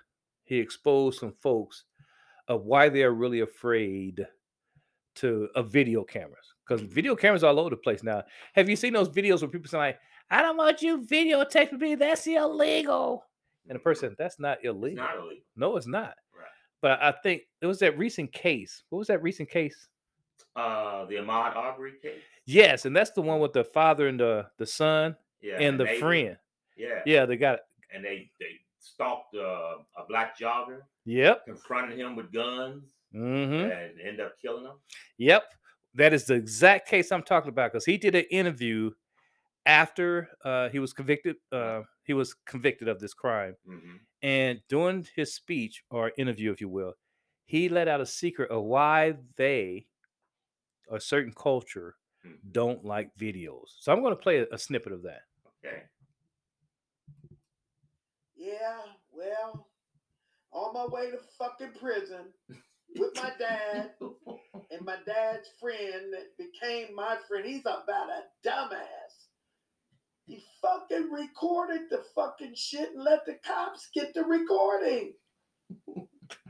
he 0.46 0.58
exposed 0.60 1.20
some 1.20 1.34
folks 1.42 1.86
of 2.48 2.66
why 2.66 2.88
they 2.90 3.04
are 3.04 3.14
really 3.14 3.40
afraid 3.42 4.28
to 5.16 5.50
of 5.56 5.72
video 5.72 6.04
cameras 6.04 6.54
because 6.68 6.82
video 6.82 7.16
cameras 7.16 7.44
are 7.44 7.48
all 7.48 7.60
over 7.60 7.72
the 7.72 7.78
place 7.78 8.04
now. 8.04 8.24
Have 8.54 8.70
you 8.70 8.76
seen 8.76 8.94
those 8.94 9.10
videos 9.10 9.42
where 9.42 9.50
people 9.50 9.70
say 9.70 9.78
like, 9.78 10.00
"I 10.30 10.42
don't 10.42 10.58
want 10.58 10.82
you 10.82 11.00
videotaping 11.02 11.80
me. 11.80 11.96
That's 11.96 12.28
illegal," 12.28 13.26
and 13.68 13.76
a 13.78 13.80
person 13.80 14.16
that's 14.18 14.40
not 14.40 14.60
It's 14.60 14.68
illegal. 14.68 15.04
not 15.04 15.18
illegal. 15.18 15.44
No, 15.56 15.78
it's 15.78 15.88
not. 15.88 16.16
Right. 16.38 16.48
But 16.82 17.02
I 17.02 17.12
think 17.24 17.44
it 17.62 17.66
was 17.66 17.80
that 17.80 17.98
recent 17.98 18.32
case. 18.34 18.84
What 18.90 19.00
was 19.00 19.08
that 19.08 19.22
recent 19.24 19.50
case? 19.50 19.88
Uh, 20.56 21.06
the 21.06 21.16
Ahmaud 21.16 21.56
Arbery 21.56 21.94
case. 22.02 22.22
Yes, 22.46 22.86
and 22.86 22.96
that's 22.96 23.12
the 23.12 23.22
one 23.22 23.40
with 23.40 23.54
the 23.54 23.64
father 23.64 24.08
and 24.08 24.20
the 24.20 24.48
the 24.58 24.66
son 24.66 25.16
Yeah. 25.42 25.60
and 25.60 25.78
the 25.80 25.84
neighbor. 25.86 26.00
friend. 26.00 26.38
Yeah. 26.78 27.02
Yeah, 27.06 27.26
they 27.26 27.36
got 27.38 27.56
it. 27.56 27.62
And 27.94 28.04
they 28.06 28.30
they 28.40 28.52
stalked 28.80 29.36
uh, 29.36 29.78
a 29.98 30.06
black 30.08 30.38
jogger, 30.38 30.82
Yep. 31.06 31.46
confronted 31.46 31.98
him 32.00 32.16
with 32.16 32.32
guns, 32.32 32.94
Mm-hmm. 33.14 33.72
and 33.72 34.02
end 34.02 34.20
up 34.22 34.34
killing 34.42 34.66
him. 34.66 34.76
Yep. 35.18 35.44
That 35.96 36.14
is 36.14 36.26
the 36.26 36.34
exact 36.36 36.88
case 36.88 37.12
I'm 37.12 37.24
talking 37.24 37.50
about 37.50 37.72
because 37.72 37.86
he 37.86 37.98
did 37.98 38.16
an 38.16 38.26
interview 38.30 38.92
after 39.66 40.30
uh, 40.44 40.70
he 40.70 40.80
was 40.80 40.94
convicted. 40.94 41.38
Uh, 41.52 41.82
he 42.04 42.14
was 42.14 42.34
convicted 42.46 42.88
of 42.88 43.00
this 43.00 43.14
crime. 43.14 43.56
hmm 43.66 43.96
And 44.22 44.62
during 44.70 45.06
his 45.16 45.34
speech 45.34 45.84
or 45.90 46.12
interview, 46.18 46.52
if 46.52 46.62
you 46.62 46.70
will, 46.70 46.94
he 47.46 47.70
let 47.70 47.88
out 47.88 48.02
a 48.02 48.06
secret 48.06 48.52
of 48.52 48.64
why 48.64 49.16
they, 49.38 49.88
a 50.92 51.00
certain 51.00 51.34
culture, 51.34 51.96
Mhm. 52.26 52.40
don't 52.52 52.84
like 52.86 53.16
videos. 53.16 53.76
So 53.80 53.92
I'm 53.92 54.02
going 54.02 54.16
to 54.16 54.22
play 54.22 54.40
a, 54.40 54.46
a 54.52 54.58
snippet 54.58 54.92
of 54.94 55.04
that. 55.04 55.22
Okay. 55.64 55.84
Yeah, 58.36 58.82
well, 59.12 59.68
on 60.52 60.74
my 60.74 60.86
way 60.86 61.12
to 61.12 61.18
fucking 61.38 61.74
prison 61.80 62.34
with 62.98 63.16
my 63.16 63.32
dad 63.40 63.92
and 64.72 64.82
my 64.86 64.98
dad's 65.06 65.50
friend 65.60 66.14
that 66.14 66.38
became 66.38 66.94
my 66.96 67.18
friend. 67.28 67.46
He's 67.46 67.62
about 67.62 68.10
a 68.10 68.24
dumbass. 68.48 69.28
He 70.26 70.44
fucking 70.62 71.12
recorded 71.12 71.90
the 71.90 72.04
fucking 72.16 72.56
shit 72.56 72.94
and 72.94 73.04
let 73.04 73.26
the 73.26 73.36
cops 73.46 73.90
get 73.94 74.14
the 74.14 74.24
recording. 74.24 75.14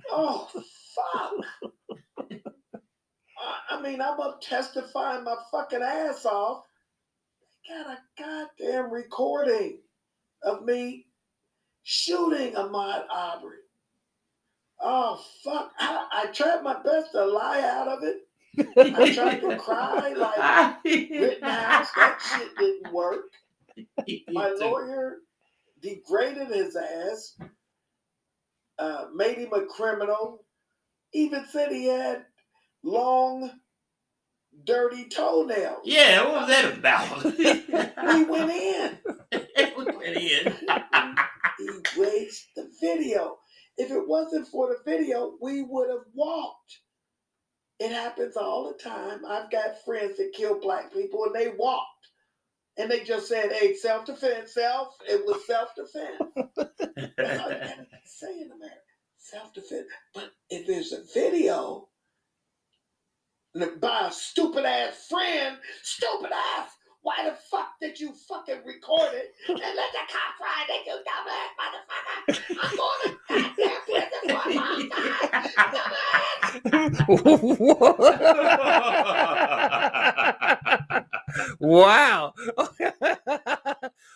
Oh, 0.09 0.49
fuck. 0.95 1.71
I, 3.69 3.81
mean, 3.81 4.01
I'm 4.01 4.19
up 4.19 4.41
testifying 4.41 5.23
my 5.23 5.35
fucking 5.51 5.81
ass 5.81 6.25
off. 6.25 6.63
They 7.67 7.75
got 7.75 7.97
a 7.97 8.49
goddamn 8.59 8.91
recording 8.91 9.79
of 10.43 10.63
me 10.63 11.07
shooting 11.83 12.53
Ahmaud 12.53 13.05
Arbery. 13.13 13.57
Oh 14.79 15.23
fuck! 15.43 15.71
I, 15.79 16.07
I 16.11 16.25
tried 16.27 16.61
my 16.61 16.75
best 16.83 17.11
to 17.13 17.25
lie 17.25 17.61
out 17.61 17.87
of 17.87 18.03
it. 18.03 18.27
I 18.77 19.13
tried 19.13 19.39
to 19.41 19.57
cry 19.57 20.13
like 20.13 20.83
Rittenhouse. 20.83 21.87
That 21.95 22.19
shit 22.21 22.49
didn't 22.57 22.93
work. 22.93 23.21
My 24.31 24.49
lawyer 24.59 25.17
degraded 25.81 26.49
his 26.49 26.75
ass, 26.75 27.37
uh, 28.79 29.05
made 29.13 29.37
him 29.37 29.53
a 29.53 29.65
criminal. 29.65 30.43
Even 31.13 31.45
said 31.49 31.71
he 31.71 31.87
had 31.87 32.25
long, 32.85 33.51
dirty 34.63 35.09
toenails. 35.09 35.81
Yeah, 35.83 36.23
what 36.23 36.33
was 36.41 36.47
that 36.49 36.77
about? 36.77 37.25
We 38.05 38.23
went 38.25 38.51
in. 38.51 38.97
we 39.77 39.83
went 39.83 40.17
in. 40.17 40.55
He 41.57 41.69
erased 41.97 42.47
the 42.55 42.69
video. 42.79 43.37
If 43.77 43.91
it 43.91 44.07
wasn't 44.07 44.47
for 44.47 44.67
the 44.67 44.77
video, 44.89 45.33
we 45.41 45.63
would 45.63 45.89
have 45.89 46.05
walked. 46.13 46.79
It 47.79 47.91
happens 47.91 48.37
all 48.37 48.71
the 48.71 48.81
time. 48.81 49.25
I've 49.27 49.51
got 49.51 49.83
friends 49.83 50.17
that 50.17 50.33
kill 50.33 50.59
black 50.61 50.93
people 50.93 51.25
and 51.25 51.35
they 51.35 51.49
walked. 51.57 51.89
And 52.77 52.91
they 52.91 53.03
just 53.03 53.27
said, 53.27 53.51
hey, 53.51 53.73
self 53.75 54.05
defense, 54.05 54.53
self. 54.53 54.95
It 55.09 55.25
was 55.25 55.45
self 55.47 55.69
defense. 55.75 56.21
That's 57.17 57.39
all 57.39 57.51
you 57.51 57.57
gotta 57.57 57.87
say 58.05 58.41
in 58.41 58.51
America. 58.51 58.75
Self 59.17 59.53
defense. 59.53 59.87
But 60.13 60.31
if 60.49 60.67
there's 60.67 60.91
a 60.93 61.03
video 61.13 61.77
and 61.77 61.94
by 63.79 64.07
a 64.07 64.11
stupid 64.11 64.65
ass 64.65 65.07
friend, 65.09 65.57
stupid 65.81 66.31
ass, 66.31 66.69
why 67.01 67.23
the 67.23 67.35
fuck 67.51 67.69
did 67.79 67.99
you 67.99 68.11
fucking 68.27 68.61
record 68.65 69.13
it 69.13 69.33
and 69.47 69.59
let 69.59 69.91
the 69.93 69.99
cops 70.09 70.39
ride 70.41 70.65
it, 70.69 70.85
you 70.87 70.97
dumbass 71.05 71.49
motherfucker? 71.61 72.41
I'm 72.63 72.75
going 72.77 73.01
to 73.03 73.15
goddamn 73.29 73.81
prison 73.85 74.21
for 74.27 74.41
a 74.49 74.53
long 74.55 74.89
time. 74.89 75.45
Dumbass. 75.71 76.25
wow. 81.59 82.33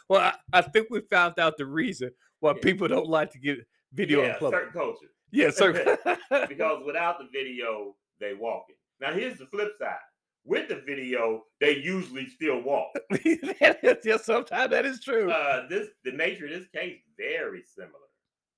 well, 0.09 0.33
I, 0.51 0.61
think 0.63 0.87
we 0.89 1.01
found 1.01 1.37
out 1.39 1.57
the 1.57 1.65
reason 1.65 2.11
why 2.39 2.53
Yeah. 2.55 2.61
people 2.63 2.87
don't 2.87 3.07
like 3.07 3.31
to 3.31 3.39
get 3.39 3.59
video 3.93 4.21
in 4.21 4.27
yeah, 4.27 4.33
public. 4.39 4.53
certain 4.53 4.73
culture. 4.73 5.07
Yeah, 5.31 5.49
sir. 5.51 5.97
Because 6.47 6.81
without 6.85 7.19
the 7.19 7.27
video, 7.31 7.95
they 8.19 8.33
walking. 8.33 8.75
Now 9.01 9.13
here's 9.13 9.37
the 9.37 9.45
flip 9.47 9.71
side. 9.79 9.97
With 10.45 10.69
the 10.69 10.81
video, 10.87 11.43
they 11.59 11.75
usually 11.77 12.27
still 12.27 12.61
walk. 12.63 12.91
yeah, 13.25 14.17
sometimes 14.21 14.71
that 14.71 14.85
is 14.85 15.01
true. 15.01 15.29
Uh, 15.29 15.67
this 15.67 15.89
the 16.05 16.11
nature 16.11 16.45
of 16.45 16.51
this 16.51 16.67
case 16.73 16.97
very 17.17 17.61
similar 17.63 18.07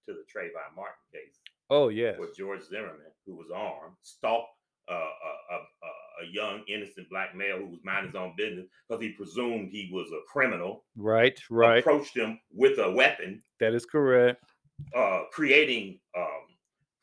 to 0.08 0.14
the 0.14 0.24
Trayvon 0.32 0.76
Martin 0.76 0.94
case, 1.14 1.40
oh 1.70 1.90
yeah. 1.90 2.18
where 2.18 2.30
George 2.38 2.62
Zimmerman, 2.64 3.12
who 3.26 3.36
was 3.36 3.48
armed, 3.54 3.96
stalked 4.04 4.50
uh, 4.90 4.94
a, 4.94 4.98
a, 4.98 5.58
a, 5.58 6.24
a 6.24 6.32
young 6.32 6.62
innocent 6.68 7.10
black 7.10 7.36
male 7.36 7.58
who 7.58 7.68
was 7.68 7.80
minding 7.84 8.12
his 8.12 8.16
own 8.16 8.34
business 8.38 8.68
because 8.88 9.02
he 9.02 9.10
presumed 9.14 9.70
he 9.72 9.90
was 9.92 10.08
a 10.12 10.22
criminal. 10.32 10.86
Right, 10.96 11.40
right. 11.50 11.80
Approached 11.80 12.16
him 12.16 12.40
with 12.54 12.78
a 12.80 12.90
weapon, 12.92 13.42
That 13.60 13.74
is 13.74 13.86
correct. 13.86 14.44
uh, 14.96 15.24
creating 15.32 16.00
um, 16.16 16.46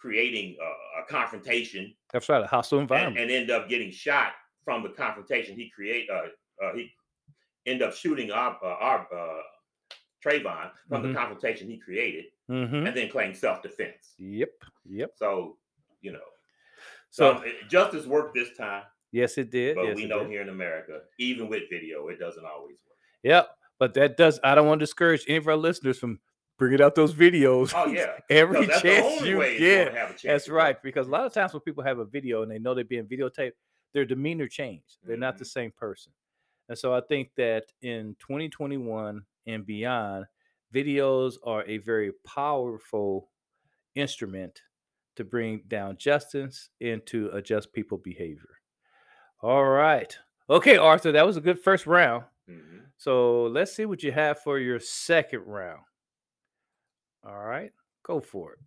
creating 0.00 0.56
uh, 0.62 1.02
a 1.02 1.06
confrontation, 1.10 1.92
That's 2.12 2.28
right. 2.28 2.42
A 2.42 2.46
hostile 2.46 2.78
environment. 2.80 3.18
and 3.18 3.30
end 3.30 3.50
up 3.50 3.68
getting 3.68 3.90
shot 3.90 4.32
from 4.64 4.82
the 4.82 4.88
confrontation 4.90 5.56
he 5.56 5.68
create. 5.70 6.08
Uh, 6.10 6.64
uh, 6.64 6.74
he 6.74 6.90
end 7.66 7.82
up 7.82 7.92
shooting 7.94 8.30
our 8.30 8.56
uh, 8.62 8.66
our 8.66 9.06
uh, 9.14 9.42
Trayvon 10.24 10.70
from 10.88 11.02
Mhm. 11.02 11.08
the 11.08 11.14
confrontation 11.14 11.68
he 11.68 11.78
created, 11.78 12.26
hmm 12.48 12.86
and 12.86 12.96
then 12.96 13.08
claim 13.10 13.34
self 13.34 13.62
defense. 13.62 14.14
Yep. 14.18 14.50
Yep. 14.88 15.12
So 15.16 15.58
you 16.00 16.12
know, 16.12 16.20
So 17.10 17.36
so 17.42 17.44
justice 17.68 18.06
worked 18.06 18.34
this 18.34 18.56
time, 18.56 18.84
yes, 19.12 19.36
it 19.38 19.50
did. 19.50 19.74
but 19.76 19.84
yes, 19.86 19.96
we 19.96 20.06
know 20.06 20.20
did. 20.20 20.30
here 20.30 20.42
in 20.42 20.48
America, 20.48 21.02
even 21.18 21.48
with 21.48 21.64
video, 21.70 22.08
it 22.08 22.18
doesn't 22.18 22.44
always 22.44 22.78
work. 22.86 22.96
Yep. 23.22 23.48
But 23.78 23.94
that 23.94 24.16
does. 24.16 24.40
I 24.42 24.54
don't 24.56 24.66
want 24.66 24.80
to 24.80 24.86
discourage 24.86 25.24
any 25.28 25.36
of 25.38 25.46
our 25.46 25.56
listeners 25.56 25.98
from 25.98 26.20
bringing 26.58 26.82
out 26.82 26.94
those 26.94 27.14
videos. 27.14 27.72
Oh 27.74 27.86
yeah, 27.86 28.18
every 28.30 28.56
'Cause 28.58 28.66
that's 28.68 28.82
the 28.82 28.88
chance 28.88 29.20
you 29.22 29.58
get. 29.58 29.94
have 29.94 30.10
a 30.10 30.12
chance 30.12 30.22
That's 30.22 30.48
right. 30.48 30.82
Because 30.82 31.06
a 31.06 31.10
lot 31.10 31.24
of 31.24 31.32
times 31.32 31.52
when 31.52 31.62
people 31.62 31.84
have 31.84 31.98
a 31.98 32.04
video 32.04 32.42
and 32.42 32.50
they 32.50 32.58
know 32.58 32.74
they're 32.74 32.84
being 32.84 33.06
videotaped, 33.06 33.52
their 33.94 34.04
demeanor 34.04 34.48
changed. 34.48 34.98
They're 35.04 35.16
not 35.16 35.34
Mm-hmm. 35.34 35.38
the 35.38 35.44
same 35.46 35.70
person. 35.72 36.12
And 36.68 36.76
so 36.76 36.92
I 36.92 37.00
think 37.00 37.30
that 37.36 37.64
in 37.80 38.14
2021 38.18 39.22
and 39.46 39.64
beyond, 39.64 40.26
videos 40.74 41.36
are 41.44 41.64
a 41.66 41.78
very 41.78 42.12
powerful 42.26 43.30
instrument 43.94 44.60
to 45.16 45.24
bring 45.24 45.62
down 45.68 45.96
justice 45.96 46.68
and 46.80 47.04
to 47.06 47.30
adjust 47.32 47.72
people 47.72 47.98
behavior. 47.98 48.58
All 49.40 49.64
right. 49.64 50.16
Okay, 50.50 50.76
Arthur, 50.76 51.12
that 51.12 51.26
was 51.26 51.36
a 51.36 51.40
good 51.40 51.58
first 51.58 51.86
round. 51.86 52.24
Mhm. 52.48 52.84
So 52.98 53.44
let's 53.44 53.72
see 53.74 53.86
what 53.86 54.02
you 54.02 54.12
have 54.12 54.40
for 54.40 54.58
your 54.58 54.78
second 54.80 55.40
round. 55.46 55.82
All 57.26 57.44
right, 57.44 57.72
go 58.04 58.20
for 58.20 58.52
it. 58.52 58.58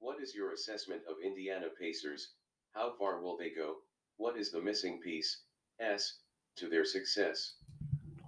What 0.00 0.20
is 0.22 0.34
your 0.34 0.52
assessment 0.52 1.02
of 1.08 1.16
Indiana 1.24 1.66
Pacers? 1.80 2.32
How 2.72 2.92
far 2.98 3.20
will 3.20 3.36
they 3.36 3.50
go? 3.50 3.76
What 4.16 4.36
is 4.36 4.50
the 4.50 4.60
missing 4.60 5.00
piece? 5.02 5.42
S. 5.80 6.18
To 6.56 6.68
their 6.68 6.84
success. 6.84 7.54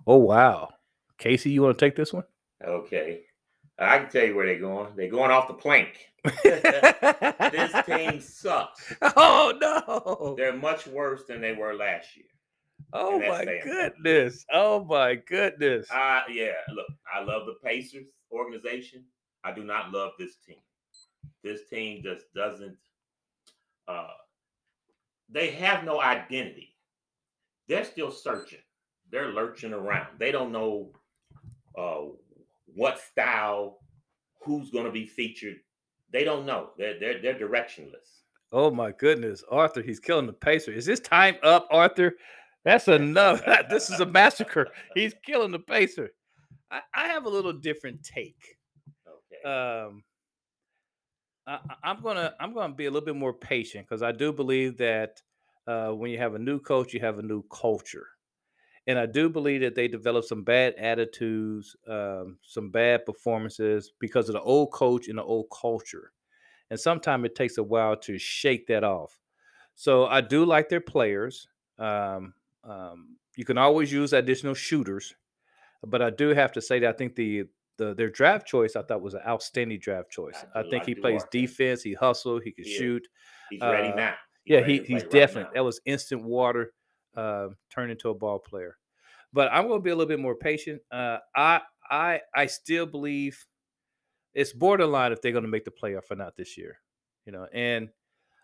Oh 0.07 0.19
wow, 0.19 0.71
Casey, 1.19 1.51
you 1.51 1.63
want 1.63 1.79
to 1.79 1.85
take 1.85 1.97
this 1.97 2.13
one? 2.13 2.25
Okay, 2.65 3.23
I 3.79 3.99
can 3.99 4.09
tell 4.09 4.25
you 4.25 4.37
where 4.37 4.47
they're 4.47 4.61
going. 4.61 4.95
They're 4.97 5.11
going 5.11 5.31
off 5.31 5.49
the 5.49 5.55
plank. 5.55 6.07
this 6.45 7.73
team 7.87 8.21
sucks. 8.21 8.95
Oh 9.17 9.53
no! 9.61 10.35
They're 10.37 10.57
much 10.57 10.87
worse 10.87 11.25
than 11.27 11.41
they 11.41 11.53
were 11.53 11.75
last 11.75 12.17
year. 12.17 12.27
Oh 12.93 13.19
my 13.21 13.45
goodness! 13.63 14.45
Oh 14.53 14.85
my 14.85 15.15
goodness! 15.15 15.91
Uh 15.91 16.23
yeah, 16.31 16.53
look, 16.75 16.87
I 17.13 17.23
love 17.23 17.47
the 17.47 17.55
Pacers 17.65 18.09
organization. 18.33 19.05
I 19.45 19.53
do 19.53 19.65
not 19.65 19.93
love 19.93 20.13
this 20.19 20.37
team. 20.47 20.59
This 21.43 21.69
team 21.69 22.03
just 22.03 22.33
doesn't 22.35 22.77
uh 23.89 24.09
they 25.29 25.51
have 25.53 25.85
no 25.85 26.01
identity. 26.01 26.75
They're 27.69 27.85
still 27.85 28.11
searching. 28.11 28.59
They're 29.11 29.33
lurching 29.33 29.73
around. 29.73 30.19
They 30.19 30.33
don't 30.33 30.53
know 30.53 30.93
uh 31.79 32.13
what 32.75 33.01
style, 33.01 33.79
who's 34.43 34.71
gonna 34.71 34.91
be 34.91 35.07
featured. 35.07 35.57
They 36.13 36.25
don't 36.25 36.47
know. 36.47 36.71
They're 36.77 36.99
they're 36.99 37.23
they're 37.23 37.39
directionless. 37.39 38.21
Oh 38.53 38.71
my 38.71 38.91
goodness, 38.91 39.45
Arthur, 39.49 39.81
he's 39.81 40.01
killing 40.01 40.27
the 40.27 40.33
pacer. 40.33 40.73
Is 40.73 40.85
this 40.85 40.99
time 40.99 41.37
up, 41.45 41.69
Arthur? 41.71 42.15
That's 42.65 42.89
enough. 42.89 43.43
this 43.71 43.91
is 43.91 44.01
a 44.01 44.07
massacre. 44.07 44.69
He's 44.95 45.15
killing 45.25 45.53
the 45.53 45.59
pacer. 45.59 46.11
I, 46.71 46.81
I 46.95 47.09
have 47.09 47.25
a 47.27 47.29
little 47.31 47.53
different 47.53 48.03
take. 48.03 48.57
Okay. 49.09 49.49
um 49.49 50.03
I, 51.47 51.59
I'm 51.83 52.01
gonna 52.01 52.35
I'm 52.39 52.55
gonna 52.55 52.75
be 52.75 52.87
a 52.87 52.91
little 52.91 53.05
bit 53.05 53.17
more 53.17 53.33
patient 53.33 53.87
because 53.89 54.03
I 54.03 54.13
do 54.13 54.33
believe 54.33 54.77
that 54.79 55.21
uh, 55.67 55.91
when 55.91 56.11
you 56.11 56.19
have 56.19 56.35
a 56.35 56.39
new 56.39 56.61
coach, 56.61 56.93
you 56.95 57.01
have 57.01 57.19
a 57.19 57.23
new 57.23 57.43
culture, 57.51 58.07
and 58.87 58.99
I 58.99 59.07
do 59.07 59.29
believe 59.29 59.63
that 59.63 59.75
they 59.75 59.89
develop 59.89 60.25
some 60.25 60.45
bad 60.45 60.75
attitudes, 60.75 61.75
um, 61.89 62.39
some 62.43 62.71
bad 62.71 63.05
performances 63.05 63.93
because 63.99 64.29
of 64.29 64.35
the 64.35 64.43
old 64.43 64.73
coach 64.73 65.09
and 65.09 65.19
the 65.19 65.25
old 65.25 65.47
culture, 65.51 66.13
and 66.71 66.79
sometimes 66.79 67.25
it 67.25 67.35
takes 67.35 67.59
a 67.59 67.63
while 67.63 67.97
to 67.97 68.19
shake 68.19 68.67
that 68.69 68.85
off. 68.85 69.19
So 69.75 70.07
I 70.07 70.21
do 70.21 70.45
like 70.45 70.69
their 70.69 70.81
players. 70.81 71.49
Um, 71.79 72.35
um, 72.65 73.17
you 73.37 73.45
can 73.45 73.59
always 73.59 73.93
use 73.93 74.13
additional 74.13 74.55
shooters, 74.55 75.15
but 75.87 76.03
I 76.03 76.11
do 76.11 76.29
have 76.29 76.53
to 76.53 76.61
say 76.61 76.79
that 76.81 76.89
I 76.89 76.93
think 76.93 77.17
the 77.17 77.45
the 77.79 77.95
their 77.95 78.11
draft 78.11 78.47
choice 78.47 78.77
I 78.77 78.83
thought 78.83 79.01
was 79.01 79.15
an 79.15 79.23
outstanding 79.27 79.79
draft 79.81 80.11
choice. 80.11 80.45
I 80.55 80.61
I, 80.61 80.63
think 80.69 80.85
he 80.85 80.95
plays 80.95 81.25
defense, 81.31 81.83
he 81.83 81.95
hustle, 81.95 82.39
he 82.39 82.53
can 82.53 82.65
He 82.65 82.71
shoot. 82.71 83.09
He's 83.49 83.61
ready 83.61 83.89
Uh, 83.89 83.95
now. 83.97 84.15
He's 84.45 84.55
Yeah, 84.55 84.61
ready 84.61 84.79
he, 84.79 84.85
he's 84.85 85.05
definitely 85.05 85.53
that 85.55 85.65
was 85.65 85.81
instant 85.87 86.23
water 86.23 86.73
uh, 87.17 87.49
turned 87.71 87.91
into 87.91 88.11
a 88.11 88.15
ball 88.15 88.39
player. 88.39 88.77
But 89.33 89.51
I'm 89.53 89.67
going 89.67 89.81
to 89.81 89.83
be 89.83 89.91
a 89.91 89.97
little 89.97 90.09
bit 90.09 90.21
more 90.21 90.35
patient. 90.35 90.83
Uh, 90.91 91.19
I 91.35 91.63
I 91.91 92.21
I 92.35 92.47
still 92.47 92.87
believe 92.87 93.47
it's 94.35 94.53
borderline 94.53 95.13
if 95.13 95.23
they're 95.23 95.33
going 95.33 95.45
to 95.45 95.51
make 95.51 95.65
the 95.65 95.71
playoff 95.71 96.11
or 96.11 96.17
not 96.17 96.37
this 96.37 96.59
year. 96.59 96.79
You 97.25 97.33
know, 97.33 97.47
and 97.53 97.89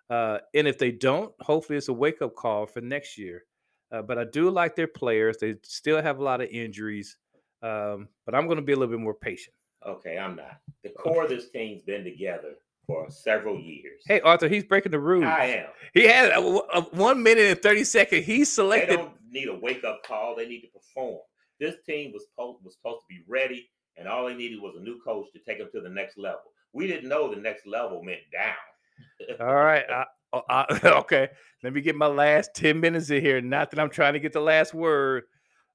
uh, 0.08 0.38
and 0.54 0.66
if 0.66 0.78
they 0.78 0.92
don't, 0.92 1.32
hopefully 1.40 1.76
it's 1.76 1.88
a 1.88 1.92
wake 1.92 2.22
up 2.22 2.34
call 2.34 2.66
for 2.66 2.80
next 2.80 3.18
year. 3.18 3.44
Uh, 3.92 4.02
but 4.02 4.18
I 4.18 4.24
do 4.24 4.50
like 4.50 4.74
their 4.76 4.88
players. 4.88 5.38
They 5.38 5.56
still 5.62 6.02
have 6.02 6.18
a 6.18 6.22
lot 6.22 6.40
of 6.40 6.48
injuries. 6.48 7.16
Um, 7.62 8.08
but 8.24 8.34
I'm 8.34 8.46
going 8.46 8.56
to 8.56 8.62
be 8.62 8.72
a 8.72 8.76
little 8.76 8.92
bit 8.94 9.02
more 9.02 9.14
patient. 9.14 9.54
Okay, 9.86 10.18
I'm 10.18 10.36
not. 10.36 10.58
The 10.82 10.90
core 10.90 11.24
of 11.24 11.30
this 11.30 11.50
team's 11.50 11.82
been 11.82 12.04
together 12.04 12.54
for 12.86 13.08
several 13.10 13.58
years. 13.58 14.02
Hey, 14.06 14.20
Arthur, 14.20 14.48
he's 14.48 14.64
breaking 14.64 14.92
the 14.92 14.98
rules. 14.98 15.24
I 15.24 15.44
am. 15.46 15.66
He 15.94 16.04
had 16.04 16.30
a, 16.30 16.38
a 16.38 16.80
one 16.92 17.22
minute 17.22 17.44
and 17.44 17.62
thirty 17.62 17.84
second. 17.84 18.24
He 18.24 18.38
They 18.38 18.44
selected. 18.44 18.96
don't 18.96 19.12
need 19.30 19.48
a 19.48 19.54
wake 19.54 19.84
up 19.84 20.02
call. 20.04 20.34
They 20.36 20.46
need 20.48 20.62
to 20.62 20.68
perform. 20.68 21.20
This 21.60 21.76
team 21.86 22.12
was 22.12 22.24
supposed 22.26 22.64
was 22.64 22.74
supposed 22.74 23.00
to 23.02 23.06
be 23.08 23.22
ready, 23.28 23.68
and 23.96 24.08
all 24.08 24.26
they 24.26 24.34
needed 24.34 24.60
was 24.60 24.74
a 24.76 24.82
new 24.82 24.98
coach 25.00 25.26
to 25.32 25.38
take 25.40 25.58
them 25.58 25.68
to 25.72 25.80
the 25.80 25.88
next 25.88 26.18
level. 26.18 26.40
We 26.72 26.86
didn't 26.86 27.08
know 27.08 27.32
the 27.32 27.40
next 27.40 27.66
level 27.66 28.02
meant 28.02 28.20
down. 28.32 29.38
All 29.40 29.54
right. 29.54 29.84
I, 29.90 30.02
oh, 30.02 30.04
Oh, 30.36 30.42
I, 30.48 30.66
okay. 30.84 31.28
Let 31.62 31.72
me 31.72 31.80
get 31.80 31.96
my 31.96 32.06
last 32.06 32.50
10 32.54 32.78
minutes 32.80 33.10
in 33.10 33.20
here. 33.22 33.40
Not 33.40 33.70
that 33.70 33.80
I'm 33.80 33.90
trying 33.90 34.12
to 34.12 34.20
get 34.20 34.32
the 34.32 34.40
last 34.40 34.74
word, 34.74 35.24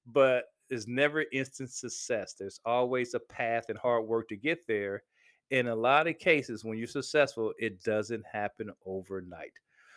but 0.05 0.45
there's 0.69 0.87
never 0.87 1.25
instant 1.33 1.71
success. 1.71 2.35
There's 2.37 2.59
always 2.65 3.13
a 3.13 3.19
path 3.19 3.65
and 3.69 3.77
hard 3.77 4.05
work 4.05 4.29
to 4.29 4.37
get 4.37 4.65
there. 4.67 5.03
In 5.49 5.67
a 5.67 5.75
lot 5.75 6.07
of 6.07 6.17
cases, 6.17 6.63
when 6.63 6.77
you're 6.77 6.87
successful, 6.87 7.51
it 7.57 7.83
doesn't 7.83 8.23
happen 8.31 8.69
overnight. 8.85 9.51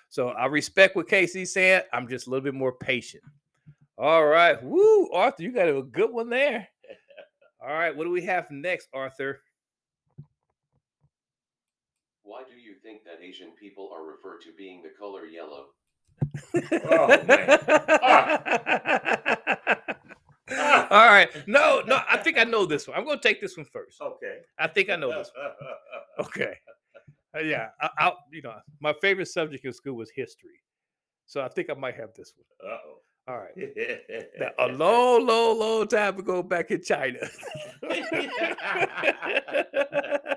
So 0.08 0.28
I 0.30 0.46
respect 0.46 0.96
what 0.96 1.08
Casey's 1.08 1.52
saying. 1.52 1.82
I'm 1.92 2.08
just 2.08 2.26
a 2.26 2.30
little 2.30 2.42
bit 2.42 2.54
more 2.54 2.72
patient. 2.72 3.22
All 3.96 4.24
right. 4.24 4.60
Woo, 4.62 5.10
Arthur, 5.12 5.42
you 5.44 5.52
got 5.52 5.68
a 5.68 5.82
good 5.82 6.10
one 6.10 6.28
there. 6.28 6.66
All 7.62 7.72
right. 7.72 7.96
What 7.96 8.04
do 8.04 8.10
we 8.10 8.22
have 8.22 8.50
next, 8.50 8.88
Arthur? 8.92 9.40
Why 12.24 12.42
do 12.42 12.58
you 12.58 12.73
think 12.84 13.04
that 13.04 13.22
Asian 13.22 13.52
people 13.58 13.90
are 13.94 14.04
referred 14.04 14.40
to 14.42 14.50
being 14.56 14.82
the 14.82 14.90
color 14.98 15.26
yellow? 15.26 15.66
Oh, 16.90 17.08
man. 17.26 17.58
Ah. 18.02 18.42
All 20.90 21.06
right. 21.06 21.28
No, 21.48 21.82
no, 21.86 22.00
I 22.08 22.18
think 22.18 22.38
I 22.38 22.44
know 22.44 22.66
this 22.66 22.86
one. 22.86 22.96
I'm 22.96 23.04
going 23.04 23.18
to 23.18 23.22
take 23.26 23.40
this 23.40 23.56
one 23.56 23.66
first. 23.72 24.00
Okay. 24.00 24.38
I 24.58 24.68
think 24.68 24.90
I 24.90 24.96
know 24.96 25.10
this 25.10 25.30
one. 25.36 25.50
Okay. 26.26 26.54
Uh, 27.36 27.40
yeah. 27.40 27.70
I, 27.80 27.88
I, 27.98 28.12
you 28.30 28.40
know, 28.40 28.54
my 28.80 28.92
favorite 29.00 29.26
subject 29.26 29.64
in 29.64 29.72
school 29.72 29.96
was 29.96 30.12
history. 30.14 30.60
So 31.26 31.42
I 31.42 31.48
think 31.48 31.70
I 31.70 31.74
might 31.74 31.96
have 31.96 32.10
this 32.16 32.32
one. 32.36 32.46
Uh-oh. 32.70 33.00
All 33.26 33.38
right. 33.38 33.56
Now, 34.38 34.50
a 34.58 34.68
long, 34.68 35.26
long, 35.26 35.58
long 35.58 35.88
time 35.88 36.18
ago 36.18 36.42
back 36.42 36.70
in 36.70 36.82
China. 36.82 37.18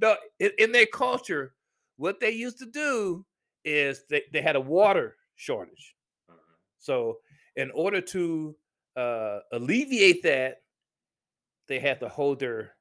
no, 0.00 0.14
in, 0.38 0.50
in 0.58 0.70
their 0.72 0.86
culture, 0.86 1.54
what 2.00 2.18
they 2.18 2.30
used 2.30 2.58
to 2.58 2.66
do 2.66 3.26
is 3.62 4.04
they, 4.08 4.22
they 4.32 4.40
had 4.40 4.56
a 4.56 4.60
water 4.60 5.16
shortage. 5.36 5.94
Mhm. 6.30 6.34
So, 6.78 7.18
in 7.56 7.70
order 7.72 8.00
to 8.00 8.56
uh, 8.96 9.40
alleviate 9.52 10.22
that, 10.22 10.62
they 11.68 11.78
had 11.78 12.00
to 12.00 12.08
hold 12.08 12.40
their 12.40 12.72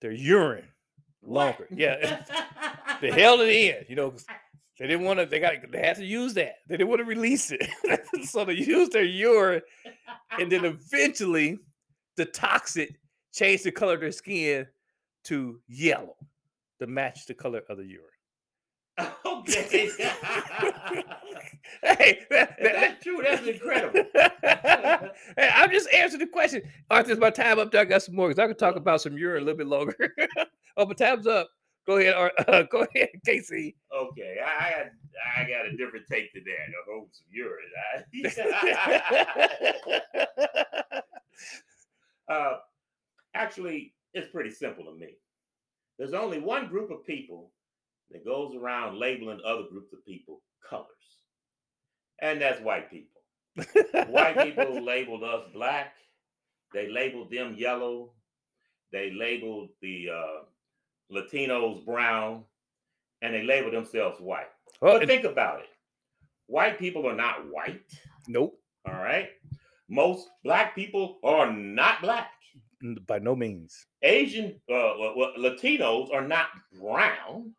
their 0.00 0.12
urine 0.12 0.68
longer. 1.22 1.66
Yeah, 1.70 2.24
they 3.00 3.10
held 3.22 3.40
it 3.40 3.48
in. 3.48 3.84
You 3.88 3.96
know, 3.96 4.14
they 4.78 4.86
didn't 4.86 5.06
want 5.06 5.18
to. 5.18 5.24
They 5.24 5.40
got. 5.40 5.54
They 5.72 5.80
had 5.80 5.96
to 5.96 6.04
use 6.04 6.34
that. 6.34 6.56
They 6.68 6.76
didn't 6.76 6.90
want 6.90 7.00
to 7.00 7.06
release 7.06 7.50
it, 7.50 7.66
so 8.24 8.44
they 8.44 8.52
used 8.52 8.92
their 8.92 9.04
urine, 9.04 9.62
and 10.38 10.52
then 10.52 10.66
eventually, 10.66 11.58
the 12.16 12.26
toxic 12.26 13.00
changed 13.32 13.64
the 13.64 13.72
color 13.72 13.94
of 13.94 14.00
their 14.00 14.12
skin 14.12 14.66
to 15.24 15.58
yellow 15.68 16.16
to 16.80 16.86
match 16.86 17.24
the 17.26 17.34
color 17.34 17.62
of 17.70 17.78
the 17.78 17.84
urine. 17.84 18.17
okay. 19.24 19.90
hey, 21.82 22.20
that- 22.30 22.56
that- 22.58 22.58
that's 22.60 23.04
true, 23.04 23.20
that's 23.22 23.46
incredible. 23.46 24.04
hey, 24.14 25.50
I'm 25.54 25.70
just 25.70 25.88
answering 25.92 26.20
the 26.20 26.26
question. 26.26 26.62
Arthur, 26.90 27.12
is 27.12 27.18
my 27.18 27.30
time 27.30 27.58
up 27.58 27.70
there? 27.70 27.82
I 27.82 27.84
got 27.84 28.02
some 28.02 28.14
more 28.16 28.28
because 28.28 28.42
I 28.42 28.46
can 28.46 28.56
talk 28.56 28.76
about 28.76 29.00
some 29.00 29.16
urine 29.16 29.42
a 29.42 29.46
little 29.46 29.58
bit 29.58 29.66
longer. 29.68 29.94
oh, 30.76 30.86
but 30.86 30.96
time's 30.98 31.26
up. 31.26 31.48
Go 31.86 31.96
ahead, 31.96 32.14
Ar- 32.14 32.32
uh, 32.48 32.62
go 32.70 32.84
ahead, 32.94 33.08
Casey. 33.24 33.74
Okay, 33.94 34.36
I 34.44 34.50
I 34.66 34.70
got 34.70 34.86
I 35.38 35.42
got 35.48 35.66
a 35.72 35.76
different 35.76 36.04
take 36.10 36.32
to 36.34 36.40
that. 36.40 36.66
The 36.68 36.92
hold 36.92 37.08
some 37.12 37.26
urine. 37.30 37.72
I- 42.28 42.32
uh, 42.32 42.56
actually, 43.34 43.94
it's 44.12 44.28
pretty 44.30 44.50
simple 44.50 44.84
to 44.84 44.92
me. 44.92 45.16
There's 45.98 46.12
only 46.14 46.40
one 46.40 46.68
group 46.68 46.90
of 46.90 47.04
people 47.06 47.52
that 48.10 48.24
goes 48.24 48.54
around 48.56 48.98
labeling 48.98 49.40
other 49.44 49.64
groups 49.70 49.92
of 49.92 50.04
people 50.04 50.40
colors, 50.68 50.86
and 52.20 52.40
that's 52.40 52.60
white 52.60 52.90
people. 52.90 53.20
White 54.08 54.38
people 54.38 54.82
labeled 54.84 55.24
us 55.24 55.44
black. 55.52 55.94
They 56.72 56.88
labeled 56.90 57.30
them 57.30 57.54
yellow. 57.56 58.12
They 58.92 59.10
labeled 59.12 59.70
the 59.82 60.08
uh, 60.14 60.44
Latinos 61.14 61.84
brown, 61.84 62.44
and 63.22 63.34
they 63.34 63.42
labeled 63.42 63.74
themselves 63.74 64.20
white. 64.20 64.46
Oh, 64.80 64.98
But 64.98 65.06
think 65.08 65.24
about 65.24 65.60
it. 65.60 65.66
White 66.46 66.78
people 66.78 67.06
are 67.08 67.16
not 67.16 67.50
white. 67.50 67.82
nope, 68.28 68.58
All 68.86 68.94
right. 68.94 69.28
Most 69.90 70.28
black 70.44 70.74
people 70.74 71.18
are 71.24 71.50
not 71.52 72.00
black. 72.02 72.30
by 73.06 73.18
no 73.18 73.34
means. 73.34 73.86
Asian 74.02 74.52
uh, 74.70 74.94
well, 74.98 75.14
well, 75.16 75.32
Latinos 75.38 76.12
are 76.12 76.26
not 76.26 76.48
brown. 76.80 77.52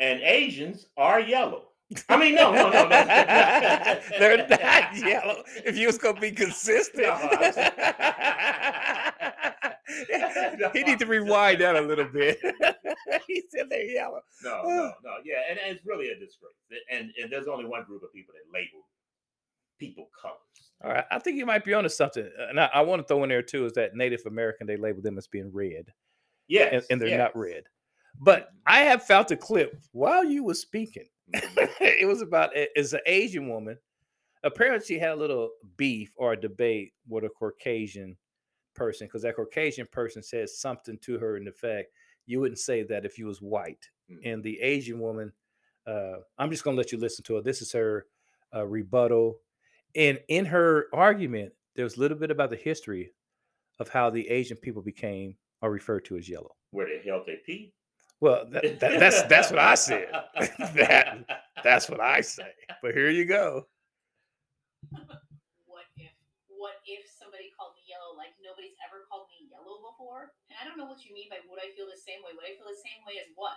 And 0.00 0.20
Asians 0.22 0.86
are 0.96 1.20
yellow. 1.20 1.68
I 2.08 2.16
mean, 2.16 2.34
no, 2.34 2.50
no, 2.52 2.70
no, 2.70 2.82
no. 2.88 2.88
They're 4.18 4.46
not 4.48 4.96
yellow. 4.96 5.42
If 5.64 5.76
you 5.76 5.86
was 5.86 5.98
gonna 5.98 6.18
be 6.20 6.32
consistent, 6.32 7.06
No, 10.58 10.70
he 10.72 10.82
need 10.82 10.98
to 10.98 11.06
rewind 11.06 11.60
that 11.60 11.76
a 11.76 11.80
little 11.80 12.06
bit. 12.06 12.38
he 13.26 13.42
said 13.50 13.66
they're 13.70 13.84
yellow. 13.84 14.20
No, 14.42 14.62
no, 14.64 14.92
no. 15.04 15.10
Yeah, 15.24 15.36
and, 15.48 15.58
and 15.58 15.76
it's 15.76 15.84
really 15.86 16.08
a 16.08 16.14
disgrace. 16.18 16.54
And, 16.90 17.10
and 17.22 17.30
there's 17.30 17.46
only 17.46 17.66
one 17.66 17.84
group 17.84 18.02
of 18.02 18.12
people 18.12 18.34
that 18.34 18.52
label 18.56 18.86
people 19.78 20.08
colors. 20.20 20.38
All 20.82 20.90
right, 20.90 21.04
I 21.10 21.18
think 21.18 21.36
you 21.36 21.46
might 21.46 21.64
be 21.64 21.74
onto 21.74 21.88
something. 21.88 22.24
Uh, 22.24 22.46
And 22.48 22.58
I, 22.60 22.70
I 22.74 22.80
want 22.82 23.02
to 23.02 23.06
throw 23.08 23.22
in 23.24 23.28
there 23.28 23.42
too 23.42 23.66
is 23.66 23.72
that 23.74 23.94
Native 23.94 24.22
American 24.26 24.66
they 24.66 24.76
label 24.76 25.02
them 25.02 25.18
as 25.18 25.26
being 25.28 25.50
red, 25.52 25.92
Yeah, 26.48 26.68
and, 26.72 26.82
and 26.90 27.00
they're 27.00 27.08
yes. 27.08 27.18
not 27.18 27.36
red. 27.36 27.64
But 28.20 28.50
I 28.66 28.80
have 28.80 29.02
found 29.04 29.30
a 29.30 29.36
clip 29.36 29.76
while 29.92 30.24
you 30.24 30.44
were 30.44 30.54
speaking. 30.54 31.06
it 31.32 32.06
was 32.06 32.22
about 32.22 32.50
it's 32.54 32.92
an 32.92 33.00
Asian 33.06 33.48
woman. 33.48 33.78
Apparently, 34.42 34.84
she 34.86 34.98
had 34.98 35.12
a 35.12 35.16
little 35.16 35.50
beef 35.76 36.12
or 36.16 36.32
a 36.34 36.40
debate 36.40 36.92
with 37.08 37.24
a 37.24 37.30
Caucasian 37.30 38.16
person 38.74 39.06
because 39.06 39.22
that 39.22 39.36
Caucasian 39.36 39.86
person 39.90 40.22
said 40.22 40.48
something 40.48 40.98
to 40.98 41.18
her 41.18 41.36
in 41.36 41.44
the 41.44 41.52
fact 41.52 41.88
you 42.26 42.40
wouldn't 42.40 42.58
say 42.58 42.82
that 42.82 43.04
if 43.04 43.18
you 43.18 43.26
was 43.26 43.40
white. 43.40 43.88
Mhm. 44.10 44.20
And 44.24 44.44
the 44.44 44.60
Asian 44.60 44.98
woman, 44.98 45.32
uh, 45.86 46.16
I'm 46.38 46.50
just 46.50 46.64
gonna 46.64 46.76
let 46.76 46.92
you 46.92 46.98
listen 46.98 47.24
to 47.24 47.36
her. 47.36 47.40
This 47.40 47.62
is 47.62 47.72
her 47.72 48.06
uh, 48.54 48.66
rebuttal, 48.66 49.40
and 49.94 50.22
in 50.28 50.44
her 50.44 50.88
argument, 50.92 51.52
there 51.74 51.84
was 51.84 51.96
a 51.96 52.00
little 52.00 52.18
bit 52.18 52.30
about 52.30 52.50
the 52.50 52.56
history 52.56 53.12
of 53.80 53.88
how 53.88 54.10
the 54.10 54.28
Asian 54.28 54.56
people 54.56 54.82
became 54.82 55.36
or 55.62 55.70
referred 55.70 56.04
to 56.06 56.16
as 56.16 56.28
yellow. 56.28 56.54
Where 56.70 56.86
they 56.86 57.08
held 57.08 57.26
their 57.26 57.38
pee. 57.38 57.72
Well, 58.20 58.46
that, 58.52 58.80
that, 58.80 59.00
that's 59.00 59.22
that's 59.24 59.50
what 59.50 59.60
I 59.60 59.74
said. 59.74 60.08
that 60.74 61.26
that's 61.62 61.90
what 61.90 62.00
I 62.00 62.20
say. 62.20 62.50
But 62.82 62.94
here 62.94 63.10
you 63.10 63.24
go. 63.26 63.66
what 65.66 65.86
if 65.96 66.12
what 66.48 66.78
if 66.86 67.04
somebody 67.10 67.50
called 67.56 67.74
me 67.76 67.84
yellow 67.88 68.16
like 68.16 68.32
nobody's 68.40 68.76
ever 68.86 69.04
called 69.10 69.26
me 69.32 69.48
yellow 69.50 69.80
before 69.84 70.32
and 70.50 70.56
i 70.60 70.64
don't 70.66 70.76
know 70.78 70.86
what 70.88 71.02
you 71.04 71.12
mean 71.16 71.28
by 71.32 71.40
would 71.48 71.60
i 71.60 71.70
feel 71.74 71.88
the 71.88 71.98
same 71.98 72.20
way 72.22 72.32
would 72.36 72.46
i 72.46 72.54
feel 72.56 72.68
the 72.68 72.84
same 72.84 73.00
way 73.08 73.16
as 73.20 73.28
what 73.34 73.56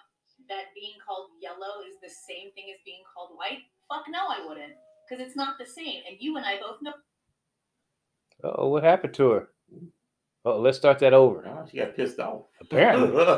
that 0.49 0.71
being 0.75 0.95
called 1.03 1.31
yellow 1.43 1.83
is 1.85 1.99
the 1.99 2.09
same 2.11 2.49
thing 2.55 2.71
as 2.71 2.79
being 2.87 3.03
called 3.11 3.35
white 3.35 3.67
fuck 3.91 4.07
no 4.09 4.27
i 4.31 4.39
wouldn't 4.41 4.73
because 5.05 5.19
it's 5.21 5.35
not 5.35 5.59
the 5.59 5.67
same 5.67 6.01
and 6.07 6.17
you 6.19 6.37
and 6.37 6.45
i 6.47 6.57
both 6.59 6.79
know 6.81 6.95
Oh, 8.43 8.67
what 8.69 8.83
happened 8.83 9.13
to 9.15 9.31
her? 9.31 9.49
Oh, 10.45 10.59
let's 10.59 10.77
start 10.77 10.99
that 10.99 11.13
over. 11.13 11.45
Oh, 11.47 11.67
she 11.69 11.77
got 11.77 11.95
pissed 11.95 12.19
off. 12.19 12.43
Apparently. 12.61 13.11
what 13.11 13.29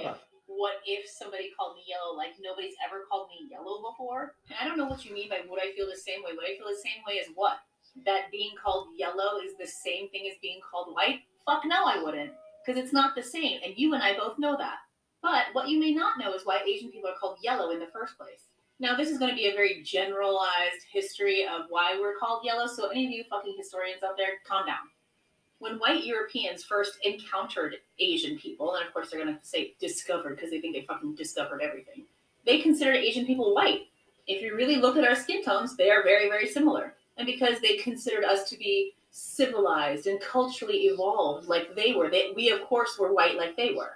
if, 0.00 0.18
what 0.64 0.80
if 0.88 1.04
somebody 1.04 1.52
called 1.52 1.76
me 1.76 1.84
yellow 1.84 2.16
like 2.16 2.40
nobody's 2.40 2.72
ever 2.80 3.04
called 3.04 3.28
me 3.28 3.52
yellow 3.52 3.84
before? 3.84 4.32
And 4.48 4.56
I 4.56 4.64
don't 4.64 4.80
know 4.80 4.88
what 4.88 5.04
you 5.04 5.12
mean 5.12 5.28
by 5.28 5.44
would 5.44 5.60
I 5.60 5.76
feel 5.76 5.84
the 5.84 6.00
same 6.00 6.24
way? 6.24 6.32
Would 6.32 6.48
I 6.48 6.56
feel 6.56 6.72
the 6.72 6.80
same 6.80 7.04
way 7.04 7.20
as 7.20 7.28
what? 7.34 7.60
That 8.08 8.32
being 8.32 8.56
called 8.56 8.96
yellow 8.96 9.44
is 9.44 9.52
the 9.60 9.68
same 9.68 10.08
thing 10.08 10.24
as 10.24 10.40
being 10.40 10.64
called 10.64 10.96
white? 10.96 11.20
Fuck 11.44 11.68
no, 11.68 11.84
I 11.84 12.00
wouldn't. 12.02 12.32
Because 12.64 12.80
it's 12.80 12.96
not 12.96 13.12
the 13.12 13.22
same. 13.22 13.60
And 13.60 13.76
you 13.76 13.92
and 13.92 14.02
I 14.02 14.16
both 14.16 14.38
know 14.40 14.56
that. 14.56 14.80
But 15.20 15.52
what 15.52 15.68
you 15.68 15.78
may 15.78 15.92
not 15.92 16.16
know 16.16 16.32
is 16.32 16.48
why 16.48 16.64
Asian 16.64 16.90
people 16.90 17.10
are 17.10 17.20
called 17.20 17.36
yellow 17.44 17.70
in 17.70 17.78
the 17.78 17.92
first 17.92 18.16
place. 18.16 18.48
Now, 18.80 18.96
this 18.96 19.10
is 19.10 19.18
going 19.18 19.30
to 19.30 19.36
be 19.36 19.52
a 19.52 19.52
very 19.52 19.82
generalized 19.84 20.88
history 20.90 21.44
of 21.44 21.68
why 21.68 22.00
we're 22.00 22.16
called 22.16 22.40
yellow. 22.42 22.66
So, 22.66 22.88
any 22.88 23.04
of 23.04 23.12
you 23.12 23.24
fucking 23.28 23.54
historians 23.56 24.02
out 24.02 24.16
there, 24.16 24.40
calm 24.48 24.64
down. 24.64 24.88
When 25.64 25.78
white 25.78 26.04
Europeans 26.04 26.62
first 26.62 26.98
encountered 27.04 27.76
Asian 27.98 28.38
people, 28.38 28.74
and 28.74 28.86
of 28.86 28.92
course 28.92 29.08
they're 29.08 29.24
going 29.24 29.34
to 29.34 29.42
say 29.42 29.74
discovered 29.80 30.36
because 30.36 30.50
they 30.50 30.60
think 30.60 30.74
they 30.74 30.82
fucking 30.82 31.14
discovered 31.14 31.62
everything, 31.62 32.04
they 32.44 32.60
considered 32.60 32.96
Asian 32.96 33.24
people 33.24 33.54
white. 33.54 33.86
If 34.26 34.42
you 34.42 34.54
really 34.54 34.76
look 34.76 34.98
at 34.98 35.08
our 35.08 35.14
skin 35.14 35.42
tones, 35.42 35.74
they 35.74 35.90
are 35.90 36.02
very, 36.02 36.28
very 36.28 36.46
similar. 36.46 36.96
And 37.16 37.24
because 37.24 37.60
they 37.60 37.78
considered 37.78 38.24
us 38.24 38.46
to 38.50 38.58
be 38.58 38.92
civilized 39.10 40.06
and 40.06 40.20
culturally 40.20 40.80
evolved 40.80 41.48
like 41.48 41.74
they 41.74 41.94
were, 41.94 42.10
they, 42.10 42.32
we 42.36 42.50
of 42.50 42.60
course 42.64 42.98
were 42.98 43.14
white 43.14 43.38
like 43.38 43.56
they 43.56 43.72
were. 43.72 43.92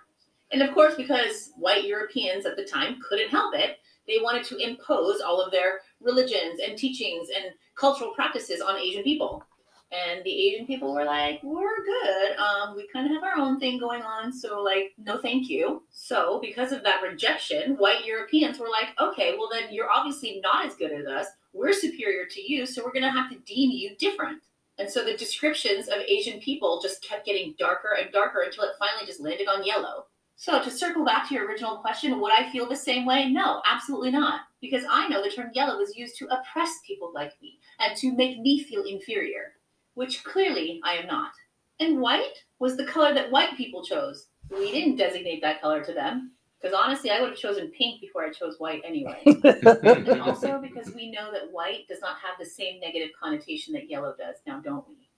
And 0.51 0.63
of 0.63 0.73
course, 0.73 0.95
because 0.95 1.51
white 1.59 1.85
Europeans 1.85 2.47
at 2.47 2.57
the 2.57 2.65
time 2.65 2.97
couldn't 3.07 3.29
help 3.29 3.55
it, 3.55 3.77
they 4.07 4.21
wanted 4.23 4.45
to 4.45 4.57
impose 4.57 5.21
all 5.21 5.39
of 5.39 5.53
their 5.53 5.81
religions 6.01 6.61
and 6.67 6.79
teachings 6.79 7.29
and 7.37 7.53
cultural 7.75 8.15
practices 8.15 8.63
on 8.63 8.79
Asian 8.79 9.03
people. 9.03 9.45
And 9.91 10.23
the 10.23 10.49
Asian 10.49 10.67
people 10.67 10.93
were 10.93 11.05
like, 11.05 11.41
we're 11.43 11.85
good. 11.85 12.37
Um, 12.37 12.77
we 12.77 12.87
kind 12.93 13.07
of 13.07 13.13
have 13.13 13.23
our 13.23 13.43
own 13.43 13.59
thing 13.59 13.79
going 13.79 14.03
on. 14.03 14.33
So, 14.33 14.63
like, 14.63 14.93
no, 14.99 15.19
thank 15.19 15.49
you. 15.49 15.83
So, 15.91 16.41
because 16.43 16.73
of 16.73 16.83
that 16.85 17.03
rejection, 17.03 17.77
white 17.77 18.05
Europeans 18.05 18.59
were 18.59 18.69
like, 18.69 18.89
okay, 19.01 19.35
well, 19.39 19.49
then 19.51 19.73
you're 19.73 19.91
obviously 19.91 20.41
not 20.43 20.67
as 20.67 20.75
good 20.75 20.93
as 20.93 21.07
us. 21.07 21.27
We're 21.55 21.73
superior 21.73 22.27
to 22.27 22.41
you. 22.41 22.67
So, 22.67 22.85
we're 22.85 22.93
going 22.93 23.05
to 23.05 23.11
have 23.11 23.31
to 23.31 23.39
deem 23.39 23.71
you 23.71 23.97
different. 23.99 24.43
And 24.79 24.89
so 24.89 25.05
the 25.05 25.17
descriptions 25.17 25.89
of 25.89 25.99
Asian 26.07 26.39
people 26.39 26.81
just 26.81 27.03
kept 27.03 27.27
getting 27.27 27.55
darker 27.59 27.97
and 28.01 28.13
darker 28.13 28.43
until 28.43 28.65
it 28.65 28.77
finally 28.79 29.07
just 29.07 29.21
landed 29.21 29.49
on 29.49 29.67
yellow. 29.67 30.07
So, 30.37 30.63
to 30.63 30.71
circle 30.71 31.05
back 31.05 31.29
to 31.29 31.35
your 31.35 31.49
original 31.49 31.79
question, 31.79 32.21
would 32.21 32.33
I 32.33 32.49
feel 32.53 32.69
the 32.69 32.77
same 32.77 33.05
way? 33.05 33.29
No, 33.29 33.61
absolutely 33.69 34.13
not. 34.13 34.43
Because 34.61 34.85
I 34.89 35.09
know 35.09 35.21
the 35.21 35.31
term 35.31 35.51
yellow 35.53 35.77
was 35.77 35.97
used 35.97 36.17
to 36.19 36.29
oppress 36.29 36.71
people 36.87 37.11
like 37.13 37.33
me 37.43 37.59
and 37.81 37.97
to 37.97 38.15
make 38.15 38.39
me 38.39 38.63
feel 38.63 38.85
inferior, 38.85 39.55
which 39.99 40.23
clearly 40.23 40.81
I 40.85 40.95
am 40.95 41.09
not. 41.09 41.33
And 41.81 42.01
white 42.01 42.45
was 42.61 42.77
the 42.77 42.87
color 42.87 43.13
that 43.15 43.33
white 43.33 43.57
people 43.57 43.85
chose. 43.85 44.29
We 44.49 44.71
didn't 44.71 44.95
designate 44.95 45.43
that 45.43 45.61
color 45.61 45.85
to 45.85 45.93
them. 45.93 46.33
Because 46.61 46.77
honestly, 46.77 47.11
I 47.11 47.21
would 47.21 47.31
have 47.31 47.39
chosen 47.39 47.73
pink 47.77 48.01
before 48.01 48.25
I 48.25 48.31
chose 48.31 48.57
white 48.59 48.81
anyway. 48.85 49.21
and 49.25 50.09
also 50.21 50.61
because 50.61 50.95
we 50.95 51.11
know 51.11 51.33
that 51.33 51.51
white 51.51 51.89
does 51.89 52.01
not 52.01 52.17
have 52.19 52.39
the 52.39 52.47
same 52.47 52.79
negative 52.79 53.11
connotation 53.21 53.75
that 53.75 53.91
yellow 53.91 54.15
does. 54.17 54.37
Now, 54.47 54.61
don't 54.61 54.87
we? 54.89 55.09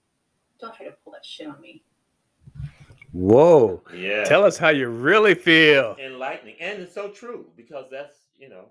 Don't 0.58 0.74
try 0.74 0.86
to 0.86 0.92
pull 1.04 1.12
that 1.12 1.26
shit 1.26 1.46
on 1.46 1.60
me. 1.60 1.82
Whoa. 3.12 3.82
Yeah. 3.94 4.24
Tell 4.24 4.44
us 4.44 4.56
how 4.56 4.70
you 4.70 4.88
really 4.88 5.34
feel. 5.34 5.94
enlightening 6.02 6.56
and 6.58 6.80
it's 6.80 6.94
so 6.94 7.08
true 7.10 7.46
because 7.54 7.86
that's 7.90 8.16
you 8.38 8.48
know 8.48 8.66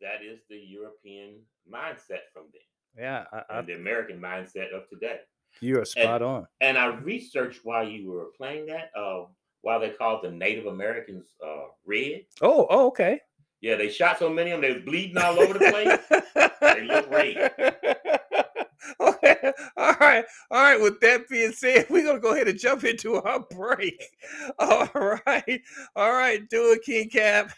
that 0.00 0.22
is 0.22 0.40
the 0.50 0.56
european 0.56 1.36
mindset 1.72 2.24
from 2.32 2.44
then 2.52 2.62
Yeah, 3.04 3.24
I, 3.32 3.42
I, 3.54 3.58
and 3.58 3.68
the 3.68 3.74
american 3.74 4.20
mindset 4.20 4.74
of 4.74 4.88
today 4.88 5.20
you 5.60 5.80
are 5.80 5.84
spot 5.84 6.22
on. 6.22 6.46
and 6.60 6.76
i 6.78 6.86
researched 6.86 7.60
while 7.64 7.86
you 7.86 8.10
were 8.10 8.26
playing 8.36 8.66
that 8.66 8.90
uh 8.96 9.24
why 9.62 9.78
they 9.78 9.90
called 9.90 10.22
the 10.22 10.30
native 10.30 10.66
americans 10.66 11.34
uh 11.44 11.64
red 11.86 12.22
Oh, 12.42 12.66
oh, 12.70 12.86
okay. 12.88 13.20
yeah 13.60 13.74
they 13.76 13.88
shot 13.90 14.18
so 14.18 14.30
many 14.30 14.50
of 14.52 14.60
them 14.60 14.70
they 14.70 14.74
was 14.76 14.84
bleeding 14.84 15.18
all 15.18 15.38
over 15.40 15.54
the 15.54 15.70
place 15.70 16.20
They 16.60 16.84
look 16.84 17.10
red. 17.10 17.52
okay. 19.00 19.52
All 19.76 19.94
right. 20.00 20.24
All 20.50 20.62
right. 20.62 20.80
With 20.80 21.00
that 21.00 21.28
being 21.28 21.52
said, 21.52 21.86
we're 21.90 22.04
gonna 22.04 22.20
go 22.20 22.32
ahead 22.34 22.48
and 22.48 22.58
jump 22.58 22.84
into 22.84 23.16
our 23.16 23.40
break. 23.50 24.02
All 24.58 24.88
right. 24.94 25.60
All 25.96 26.12
right. 26.12 26.48
Do 26.48 26.72
it, 26.72 26.82
King 26.82 27.08
Cap. 27.08 27.50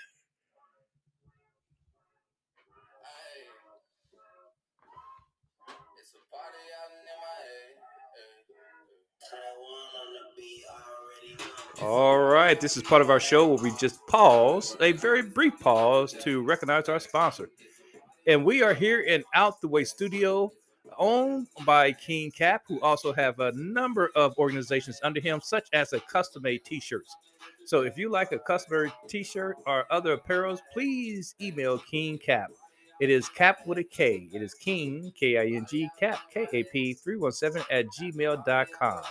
All 11.83 12.19
right. 12.19 12.61
This 12.61 12.77
is 12.77 12.83
part 12.83 13.01
of 13.01 13.09
our 13.09 13.21
show 13.21 13.49
where 13.49 13.62
we 13.62 13.75
just 13.79 14.07
pause, 14.07 14.77
a 14.81 14.93
very 14.93 15.23
brief 15.23 15.59
pause, 15.59 16.12
to 16.23 16.43
recognize 16.43 16.90
our 16.90 17.01
sponsor. 17.01 17.49
And 18.27 18.45
we 18.45 18.62
are 18.62 18.75
here 18.75 19.01
in 19.01 19.25
Out 19.35 19.62
the 19.62 19.69
Way 19.69 19.85
Studio, 19.85 20.53
owned 20.99 21.47
by 21.64 21.93
King 21.93 22.33
Cap, 22.33 22.64
who 22.69 22.79
also 22.83 23.14
have 23.14 23.40
a 23.40 23.53
number 23.53 24.11
of 24.14 24.37
organizations 24.37 25.01
under 25.03 25.21
him, 25.21 25.40
such 25.43 25.69
as 25.73 25.95
a 25.95 26.01
custom-made 26.01 26.66
T-shirts. 26.66 27.16
So 27.64 27.81
if 27.81 27.97
you 27.97 28.11
like 28.11 28.33
a 28.33 28.38
custom 28.38 28.93
T-shirt 29.09 29.57
or 29.66 29.90
other 29.90 30.19
apparels, 30.19 30.59
please 30.75 31.35
email 31.40 31.79
King 31.79 32.19
Cap. 32.19 32.51
It 33.01 33.09
is 33.09 33.31
Cap 33.31 33.66
with 33.66 33.79
a 33.79 33.85
K. 33.85 34.29
It 34.35 34.43
is 34.43 34.53
King 34.53 35.11
K 35.19 35.38
I 35.38 35.57
N 35.57 35.64
G 35.66 35.88
Cap 35.99 36.19
K 36.31 36.47
A 36.53 36.62
P 36.64 36.93
three 36.93 37.16
one 37.16 37.33
seven 37.33 37.62
at 37.71 37.87
gmail.com. 37.99 39.03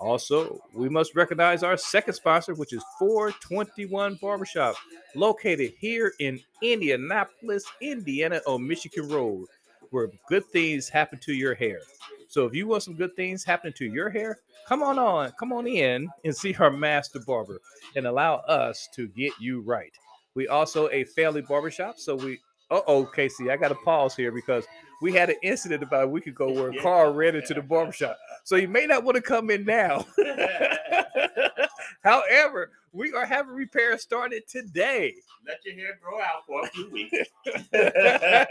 Also, 0.00 0.60
we 0.72 0.88
must 0.88 1.16
recognize 1.16 1.62
our 1.62 1.76
second 1.76 2.14
sponsor, 2.14 2.54
which 2.54 2.72
is 2.72 2.84
421 2.98 4.18
Barbershop, 4.20 4.76
located 5.16 5.72
here 5.78 6.12
in 6.20 6.38
Indianapolis, 6.62 7.64
Indiana, 7.80 8.40
on 8.46 8.66
Michigan 8.66 9.08
Road, 9.08 9.46
where 9.90 10.10
good 10.28 10.46
things 10.46 10.88
happen 10.88 11.18
to 11.20 11.32
your 11.32 11.54
hair. 11.54 11.80
So, 12.28 12.46
if 12.46 12.54
you 12.54 12.68
want 12.68 12.84
some 12.84 12.94
good 12.94 13.16
things 13.16 13.42
happening 13.42 13.72
to 13.78 13.86
your 13.86 14.08
hair, 14.08 14.38
come 14.68 14.84
on 14.84 14.98
on, 15.00 15.32
come 15.32 15.52
on 15.52 15.66
in 15.66 16.08
and 16.24 16.36
see 16.36 16.54
our 16.60 16.70
master 16.70 17.18
barber 17.26 17.58
and 17.96 18.06
allow 18.06 18.36
us 18.36 18.88
to 18.94 19.08
get 19.08 19.32
you 19.40 19.62
right. 19.62 19.92
We 20.34 20.46
also 20.46 20.88
a 20.90 21.04
family 21.04 21.42
barbershop, 21.42 21.98
so 21.98 22.14
we. 22.14 22.38
Uh 22.70 22.82
oh, 22.86 23.06
Casey, 23.06 23.50
I 23.50 23.56
got 23.56 23.68
to 23.68 23.74
pause 23.76 24.14
here 24.14 24.30
because 24.30 24.66
we 25.00 25.12
had 25.12 25.30
an 25.30 25.36
incident 25.42 25.82
about 25.82 26.04
a 26.04 26.08
week 26.08 26.26
ago 26.26 26.52
where 26.52 26.70
a 26.70 26.78
car 26.82 27.12
ran 27.12 27.36
into 27.36 27.54
the 27.54 27.62
barbershop. 27.62 28.18
So 28.44 28.56
you 28.56 28.68
may 28.68 28.86
not 28.86 29.04
want 29.04 29.16
to 29.16 29.22
come 29.22 29.50
in 29.50 29.64
now. 29.64 30.04
However, 32.02 32.70
we 32.92 33.12
are 33.12 33.26
having 33.26 33.54
repairs 33.54 34.02
started 34.02 34.44
today. 34.48 35.14
let 35.46 35.64
your 35.64 35.74
hair 35.74 35.98
grow 36.02 36.20
out 36.20 36.46
for 36.46 36.64
a 36.64 36.68
few 36.68 36.90
weeks 36.90 37.12
yeah, 37.72 38.46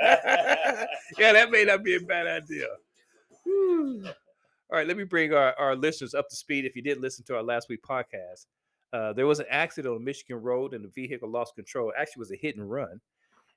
that 1.33 1.51
may 1.51 1.63
not 1.63 1.83
be 1.83 1.95
a 1.95 1.99
bad 1.99 2.27
idea. 2.27 2.67
Whew. 3.43 4.03
All 4.69 4.77
right, 4.77 4.87
let 4.87 4.97
me 4.97 5.05
bring 5.05 5.33
our, 5.33 5.55
our 5.57 5.75
listeners 5.75 6.13
up 6.13 6.29
to 6.29 6.35
speed. 6.35 6.65
If 6.65 6.75
you 6.75 6.81
didn't 6.81 7.01
listen 7.01 7.23
to 7.25 7.35
our 7.35 7.43
last 7.43 7.69
week 7.69 7.81
podcast, 7.81 8.45
uh, 8.93 9.13
there 9.13 9.27
was 9.27 9.39
an 9.39 9.45
accident 9.49 9.95
on 9.95 10.03
Michigan 10.03 10.41
Road 10.41 10.73
and 10.73 10.83
the 10.83 10.89
vehicle 10.89 11.29
lost 11.29 11.55
control. 11.55 11.91
Actually, 11.97 12.19
it 12.19 12.19
was 12.19 12.31
a 12.31 12.37
hit 12.37 12.57
and 12.57 12.69
run. 12.69 12.99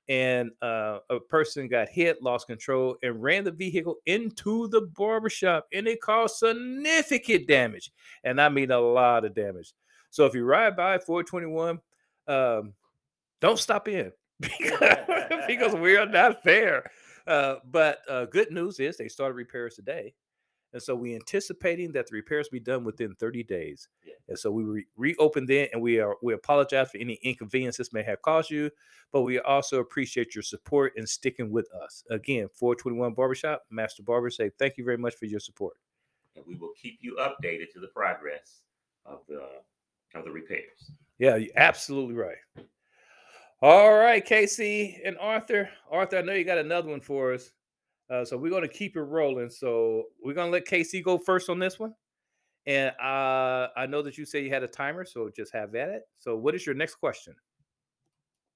And 0.09 0.51
uh, 0.61 0.99
a 1.09 1.19
person 1.19 1.67
got 1.67 1.89
hit, 1.89 2.21
lost 2.21 2.47
control, 2.47 2.97
and 3.03 3.21
ran 3.21 3.43
the 3.43 3.51
vehicle 3.51 3.97
into 4.05 4.67
the 4.69 4.81
barbershop, 4.81 5.67
and 5.73 5.87
it 5.87 6.01
caused 6.01 6.37
significant 6.37 7.47
damage. 7.47 7.91
And 8.23 8.41
I 8.41 8.49
mean 8.49 8.71
a 8.71 8.79
lot 8.79 9.25
of 9.25 9.33
damage. 9.33 9.73
So 10.09 10.25
if 10.25 10.33
you 10.33 10.43
ride 10.43 10.75
by 10.75 10.97
421, 10.99 11.79
um, 12.27 12.73
don't 13.39 13.59
stop 13.59 13.87
in 13.87 14.11
because, 14.39 14.97
because 15.47 15.75
we 15.75 15.95
are 15.95 16.05
not 16.05 16.43
fair. 16.43 16.89
Uh, 17.27 17.55
but 17.65 17.99
uh, 18.09 18.25
good 18.25 18.51
news 18.51 18.79
is 18.79 18.97
they 18.97 19.07
started 19.07 19.35
repairs 19.35 19.75
today. 19.75 20.13
And 20.73 20.81
so 20.81 20.95
we 20.95 21.15
anticipating 21.15 21.91
that 21.93 22.07
the 22.07 22.15
repairs 22.15 22.47
be 22.49 22.59
done 22.59 22.83
within 22.85 23.13
30 23.15 23.43
days. 23.43 23.89
Yeah. 24.05 24.13
And 24.29 24.39
so 24.39 24.51
we 24.51 24.63
re- 24.63 24.85
reopened 24.95 25.47
then 25.49 25.67
and 25.73 25.81
we 25.81 25.99
are 25.99 26.15
we 26.23 26.33
apologize 26.33 26.91
for 26.91 26.97
any 26.97 27.15
inconvenience 27.23 27.77
this 27.77 27.91
may 27.91 28.03
have 28.03 28.21
caused 28.21 28.49
you, 28.49 28.69
but 29.11 29.23
we 29.23 29.39
also 29.39 29.79
appreciate 29.79 30.33
your 30.33 30.43
support 30.43 30.93
and 30.95 31.07
sticking 31.07 31.51
with 31.51 31.67
us. 31.83 32.03
Again, 32.09 32.47
421 32.53 33.13
Barbershop, 33.13 33.63
Master 33.69 34.01
Barber 34.03 34.29
say 34.29 34.49
thank 34.59 34.77
you 34.77 34.85
very 34.85 34.97
much 34.97 35.15
for 35.15 35.25
your 35.25 35.41
support. 35.41 35.75
and 36.37 36.45
we 36.47 36.55
will 36.55 36.71
keep 36.81 36.99
you 37.01 37.17
updated 37.19 37.69
to 37.73 37.79
the 37.81 37.87
progress 37.87 38.61
of 39.05 39.19
the 39.27 39.41
of 40.15 40.23
the 40.25 40.31
repairs 40.31 40.91
Yeah, 41.19 41.35
you're 41.35 41.51
absolutely 41.57 42.15
right. 42.15 42.37
All 43.61 43.93
right, 43.97 44.23
Casey 44.25 44.99
and 45.05 45.17
Arthur. 45.19 45.69
Arthur, 45.91 46.17
I 46.17 46.21
know 46.21 46.33
you 46.33 46.43
got 46.43 46.57
another 46.57 46.89
one 46.89 47.01
for 47.01 47.33
us. 47.33 47.51
Uh, 48.11 48.25
so 48.25 48.37
we're 48.37 48.49
going 48.49 48.61
to 48.63 48.67
keep 48.67 48.97
it 48.97 49.01
rolling. 49.01 49.49
So 49.49 50.05
we're 50.23 50.33
going 50.33 50.47
to 50.47 50.51
let 50.51 50.65
Casey 50.65 51.01
go 51.01 51.17
first 51.17 51.49
on 51.49 51.59
this 51.59 51.79
one. 51.79 51.93
And 52.67 52.89
uh, 53.01 53.69
I 53.75 53.87
know 53.87 54.01
that 54.01 54.17
you 54.17 54.25
say 54.25 54.43
you 54.43 54.49
had 54.49 54.63
a 54.63 54.67
timer, 54.67 55.05
so 55.05 55.31
just 55.35 55.53
have 55.53 55.73
at 55.73 55.89
it. 55.89 56.03
So, 56.19 56.35
what 56.35 56.53
is 56.53 56.63
your 56.63 56.75
next 56.75 56.95
question? 56.95 57.33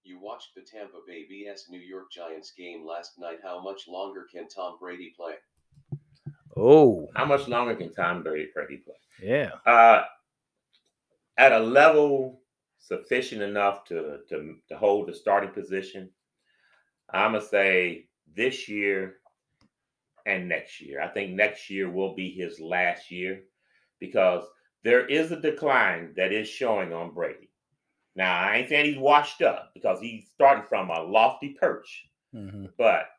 You 0.04 0.20
watched 0.20 0.54
the 0.56 0.62
Tampa 0.62 0.98
Bay 1.08 1.26
vs 1.28 1.66
New 1.72 1.80
York 1.80 2.12
Giants 2.12 2.52
game 2.56 2.86
last 2.86 3.14
night. 3.18 3.40
How 3.42 3.64
much 3.64 3.88
longer 3.88 4.28
can 4.32 4.48
Tom 4.48 4.78
Brady 4.80 5.12
play? 5.18 5.34
Oh, 6.56 7.10
how 7.16 7.26
much 7.26 7.48
longer 7.48 7.76
can 7.76 7.94
tom 7.94 8.24
brady 8.24 8.50
Brady 8.54 8.78
play 8.78 8.96
yeah. 9.22 9.50
uh 9.66 10.04
at 11.38 11.52
a 11.52 11.60
level 11.60 12.40
sufficient 12.78 13.42
enough 13.42 13.84
to, 13.86 14.20
to, 14.30 14.56
to 14.70 14.78
hold 14.78 15.08
the 15.08 15.14
starting 15.14 15.50
position. 15.50 16.10
I'm 17.12 17.32
going 17.32 17.42
to 17.42 17.48
say 17.48 18.06
this 18.36 18.70
year 18.70 19.18
and 20.26 20.50
next 20.50 20.82
year. 20.82 21.02
I 21.02 21.08
think 21.08 21.32
next 21.32 21.70
year 21.70 21.90
will 21.90 22.16
be 22.16 22.32
his 22.32 22.60
last 22.60 23.12
year 23.12 23.44
because 24.00 24.46
there 24.84 25.06
is 25.06 25.32
a 25.32 25.40
decline 25.40 26.14
that 26.16 26.32
is 26.32 26.48
showing 26.48 26.94
on 26.94 27.14
Brady. 27.14 27.50
Now, 28.16 28.40
I 28.40 28.58
ain't 28.58 28.70
saying 28.70 28.86
he's 28.86 28.98
washed 28.98 29.42
up 29.42 29.72
because 29.74 30.00
he's 30.00 30.30
starting 30.30 30.66
from 30.66 30.90
a 30.90 31.04
lofty 31.04 31.54
perch, 31.60 32.08
Mhm. 32.34 32.74
but 32.78 33.10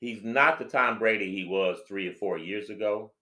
he's 0.00 0.22
not 0.22 0.58
the 0.58 0.64
Tom 0.64 0.98
Brady 0.98 1.34
he 1.34 1.44
was 1.44 1.82
three 1.88 2.08
or 2.08 2.12
four 2.12 2.38
years 2.38 2.70
ago. 2.70 3.12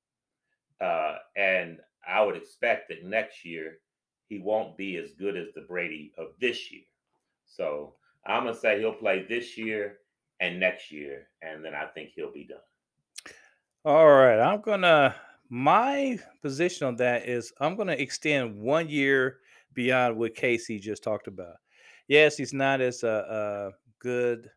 Uh, 0.80 1.18
and 1.36 1.80
I 2.06 2.22
would 2.24 2.36
expect 2.36 2.88
that 2.88 3.04
next 3.04 3.44
year 3.44 3.80
he 4.28 4.38
won't 4.38 4.76
be 4.76 4.96
as 4.96 5.12
good 5.12 5.36
as 5.36 5.52
the 5.52 5.60
Brady 5.62 6.12
of 6.18 6.38
this 6.38 6.70
year. 6.72 6.84
So 7.46 7.96
I'm 8.26 8.44
gonna 8.44 8.54
say 8.54 8.78
he'll 8.78 8.94
play 8.94 9.22
this 9.22 9.56
year 9.56 10.00
and 10.40 10.58
next 10.58 10.90
year, 10.90 11.30
and 11.40 11.64
then 11.64 11.74
I 11.74 11.86
think 11.86 12.10
he'll 12.10 12.32
be 12.32 12.44
done. 12.44 12.58
All 13.84 14.06
right, 14.08 14.38
I'm 14.38 14.60
gonna. 14.60 15.16
My 15.48 16.16
position 16.40 16.86
on 16.86 16.94
that 16.96 17.28
is 17.28 17.52
I'm 17.58 17.74
gonna 17.74 17.94
extend 17.94 18.56
one 18.56 18.88
year 18.88 19.38
beyond 19.74 20.16
what 20.16 20.36
Casey 20.36 20.78
just 20.78 21.02
talked 21.02 21.26
about. 21.26 21.56
Yes, 22.06 22.36
he's 22.36 22.52
not 22.52 22.80
as 22.80 23.02
uh, 23.02 23.08
uh, 23.08 23.70
good 23.98 24.48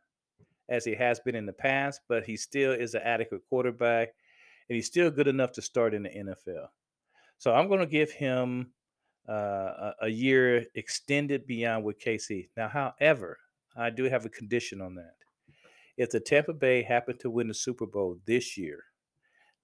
as 0.70 0.86
he 0.86 0.94
has 0.94 1.20
been 1.22 1.34
in 1.34 1.48
the 1.48 1.54
past, 1.54 2.02
but 2.08 2.24
he 2.24 2.38
still 2.38 2.72
is 2.72 2.94
an 2.94 3.02
adequate 3.04 3.42
quarterback, 3.50 4.10
and 4.70 4.76
he's 4.76 4.86
still 4.86 5.10
good 5.10 5.28
enough 5.28 5.52
to 5.54 5.62
start 5.64 5.96
in 5.96 6.04
the 6.04 6.10
NFL. 6.10 6.68
So 7.40 7.52
I'm 7.52 7.68
to 7.68 7.88
give 7.88 8.12
him 8.12 8.74
uh, 9.28 9.34
a, 9.34 9.94
a 10.04 10.08
year 10.08 10.68
extended 10.76 11.48
beyond 11.48 11.84
what 11.84 12.00
Casey. 12.00 12.52
Now, 12.56 12.68
however, 12.68 13.40
I 13.76 13.90
do 13.90 14.04
have 14.04 14.26
a 14.26 14.30
condition 14.30 14.82
on 14.82 14.94
that. 14.96 15.16
If 15.98 16.12
the 16.12 16.20
Tampa 16.20 16.54
Bay 16.54 16.84
happen 16.84 17.18
to 17.20 17.32
win 17.32 17.48
the 17.48 17.56
Super 17.56 17.88
Bowl 17.88 18.20
this 18.28 18.56
year, 18.56 18.84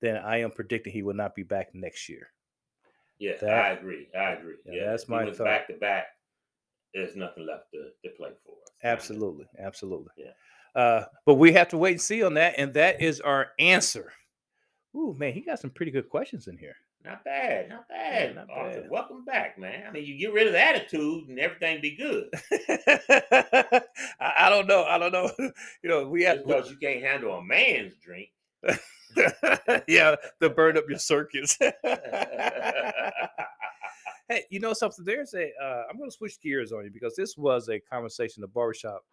then 0.01 0.17
I 0.17 0.37
am 0.41 0.51
predicting 0.51 0.93
he 0.93 1.03
will 1.03 1.13
not 1.13 1.35
be 1.35 1.43
back 1.43 1.73
next 1.73 2.09
year. 2.09 2.27
Yeah, 3.19 3.33
That- 3.39 3.49
I 3.65 3.69
agree. 3.71 4.07
I 4.17 4.31
agree. 4.31 4.55
Yeah, 4.65 4.73
Yeah, 4.83 4.89
that's 4.91 5.07
my 5.07 5.31
thought. 5.31 5.45
back 5.45 5.67
to 5.67 5.73
back. 5.75 6.07
There's 6.93 7.15
nothing 7.15 7.45
left 7.45 7.71
to, 7.73 7.89
to 8.03 8.15
play 8.15 8.29
for. 8.45 8.51
us. 8.51 8.69
Absolutely, 8.83 9.45
absolutely. 9.59 10.09
Yeah. 10.17 10.31
Uh, 10.75 11.05
but 11.25 11.35
we 11.35 11.53
have 11.53 11.69
to 11.69 11.77
wait 11.77 11.91
and 11.91 12.01
see 12.01 12.23
on 12.23 12.33
that, 12.33 12.55
and 12.57 12.73
that 12.73 13.01
is 13.01 13.21
our 13.21 13.51
answer. 13.59 14.11
Ooh, 14.95 15.15
man, 15.17 15.33
he 15.33 15.41
got 15.41 15.59
some 15.59 15.69
pretty 15.69 15.91
good 15.91 16.09
questions 16.09 16.47
in 16.47 16.57
here. 16.57 16.75
Not 17.05 17.23
bad, 17.23 17.69
not 17.69 17.87
bad. 17.87 18.35
not 18.35 18.47
Arthur. 18.51 18.81
bad. 18.81 18.89
Welcome 18.91 19.23
back, 19.25 19.57
man. 19.57 19.85
I 19.87 19.91
mean, 19.91 20.05
you 20.05 20.17
get 20.19 20.33
rid 20.33 20.47
of 20.47 20.53
the 20.53 20.61
attitude 20.63 21.29
and 21.29 21.39
everything 21.39 21.81
be 21.81 21.95
good. 21.95 22.29
I, 24.19 24.33
I 24.39 24.49
don't 24.49 24.67
know. 24.67 24.83
I 24.83 24.97
don't 24.97 25.11
know. 25.11 25.31
You 25.83 25.89
know, 25.89 26.07
we 26.07 26.23
have 26.23 26.45
because 26.45 26.69
you 26.69 26.77
can't 26.77 27.01
handle 27.03 27.33
a 27.35 27.43
man's 27.43 27.93
drink. 28.03 28.29
yeah, 29.87 30.15
to 30.41 30.49
burn 30.49 30.77
up 30.77 30.85
your 30.89 30.99
circuits. 30.99 31.57
hey, 34.27 34.43
you 34.49 34.59
know 34.59 34.73
something? 34.73 35.03
There's 35.05 35.33
a. 35.33 35.51
Uh, 35.61 35.83
I'm 35.89 35.97
going 35.97 36.09
to 36.09 36.15
switch 36.15 36.39
gears 36.41 36.71
on 36.71 36.83
you 36.85 36.91
because 36.91 37.15
this 37.15 37.37
was 37.37 37.69
a 37.69 37.79
conversation 37.79 38.39
in 38.39 38.41
the 38.41 38.47
barbershop 38.47 39.03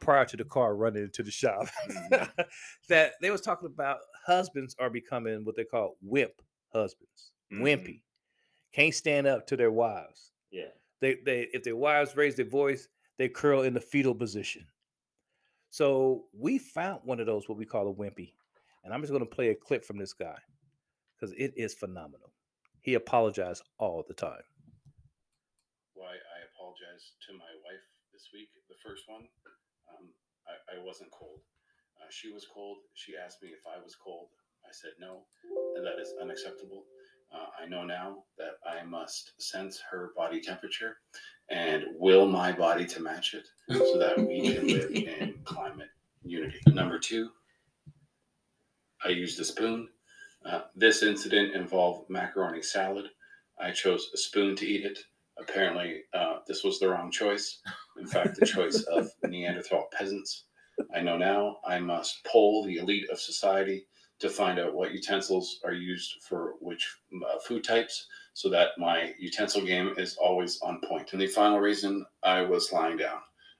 prior 0.00 0.24
to 0.26 0.36
the 0.36 0.44
car 0.44 0.76
running 0.76 1.04
into 1.04 1.22
the 1.22 1.30
shop. 1.30 1.66
Mhm. 1.88 2.30
that 2.88 3.12
they 3.20 3.30
was 3.30 3.40
talking 3.40 3.66
about 3.66 3.98
husbands 4.26 4.74
are 4.78 4.90
becoming 4.90 5.44
what 5.44 5.56
they 5.56 5.64
call 5.64 5.96
wimp 6.02 6.32
husbands, 6.72 7.32
Mhm. 7.52 7.60
wimpy, 7.62 8.00
can't 8.72 8.94
stand 8.94 9.26
up 9.26 9.46
to 9.46 9.56
their 9.56 9.70
wives. 9.70 10.32
Yeah. 10.50 10.70
They 11.00 11.16
they 11.24 11.48
if 11.52 11.62
their 11.62 11.76
wives 11.76 12.16
raise 12.16 12.34
their 12.36 12.44
voice, 12.46 12.88
they 13.18 13.28
curl 13.28 13.62
in 13.62 13.74
the 13.74 13.80
fetal 13.80 14.14
position. 14.14 14.66
So 15.70 16.26
we 16.32 16.58
found 16.58 17.00
one 17.04 17.20
of 17.20 17.26
those 17.26 17.48
what 17.48 17.58
we 17.58 17.64
call 17.64 17.88
a 17.88 17.94
wimpy, 17.94 18.32
and 18.84 18.92
I'm 18.92 19.00
just 19.00 19.12
going 19.12 19.24
to 19.24 19.34
play 19.34 19.48
a 19.48 19.54
clip 19.54 19.84
from 19.84 19.98
this 19.98 20.12
guy 20.12 20.36
because 21.16 21.34
it 21.38 21.54
is 21.56 21.74
phenomenal. 21.74 22.32
He 22.80 22.94
apologized 22.94 23.62
all 23.78 24.04
the 24.06 24.14
time. 24.14 24.44
why 25.94 26.12
I 26.12 26.38
apologize 26.52 27.16
to 27.26 27.32
my 27.32 27.52
wife 27.64 27.84
this 28.12 28.28
week. 28.32 28.48
The 28.68 28.76
first 28.86 29.04
one, 29.08 29.22
um, 29.88 30.08
I, 30.46 30.76
I 30.76 30.84
wasn't 30.84 31.10
cold. 31.10 31.40
Uh, 32.00 32.06
she 32.10 32.30
was 32.30 32.46
cold. 32.52 32.78
She 32.92 33.14
asked 33.16 33.42
me 33.42 33.48
if 33.48 33.64
I 33.66 33.82
was 33.82 33.96
cold. 33.96 34.28
I 34.66 34.72
said 34.72 34.92
no, 35.00 35.24
and 35.76 35.86
that 35.86 36.00
is 36.00 36.12
unacceptable. 36.20 36.84
Uh, 37.34 37.46
I 37.62 37.66
know 37.66 37.84
now 37.84 38.24
that 38.38 38.58
I 38.66 38.84
must 38.84 39.32
sense 39.40 39.82
her 39.90 40.12
body 40.16 40.40
temperature 40.40 40.98
and 41.50 41.84
will 41.98 42.26
my 42.26 42.52
body 42.52 42.86
to 42.86 43.00
match 43.00 43.34
it 43.34 43.46
so 43.70 43.98
that 43.98 44.18
we 44.18 44.54
can 44.54 44.66
live 44.66 44.90
in 44.94 45.34
climate 45.44 45.88
unity. 46.22 46.58
Number 46.68 46.98
two, 46.98 47.30
I 49.04 49.08
used 49.08 49.38
a 49.40 49.44
spoon. 49.44 49.88
Uh, 50.44 50.62
this 50.74 51.02
incident 51.02 51.54
involved 51.54 52.10
macaroni 52.10 52.62
salad. 52.62 53.06
I 53.60 53.70
chose 53.70 54.10
a 54.14 54.16
spoon 54.16 54.56
to 54.56 54.66
eat 54.66 54.84
it. 54.84 54.98
Apparently, 55.38 56.02
uh, 56.12 56.38
this 56.46 56.64
was 56.64 56.78
the 56.78 56.88
wrong 56.88 57.10
choice. 57.10 57.60
In 57.98 58.06
fact, 58.06 58.38
the 58.38 58.46
choice 58.46 58.82
of 58.92 59.08
Neanderthal 59.26 59.88
peasants. 59.92 60.44
I 60.94 61.00
know 61.00 61.16
now 61.16 61.58
I 61.66 61.78
must 61.78 62.24
poll 62.24 62.64
the 62.64 62.76
elite 62.76 63.08
of 63.10 63.20
society 63.20 63.86
to 64.20 64.28
find 64.28 64.58
out 64.58 64.74
what 64.74 64.92
utensils 64.92 65.60
are 65.64 65.72
used 65.72 66.14
for 66.22 66.54
which 66.60 66.88
uh, 67.14 67.38
food 67.46 67.64
types 67.64 68.06
so 68.32 68.48
that 68.50 68.70
my 68.78 69.12
utensil 69.18 69.64
game 69.64 69.94
is 69.96 70.16
always 70.16 70.60
on 70.62 70.80
point. 70.88 71.12
And 71.12 71.20
the 71.20 71.26
final 71.26 71.60
reason 71.60 72.04
I 72.22 72.42
was 72.42 72.72
lying 72.72 72.96
down. 72.96 73.18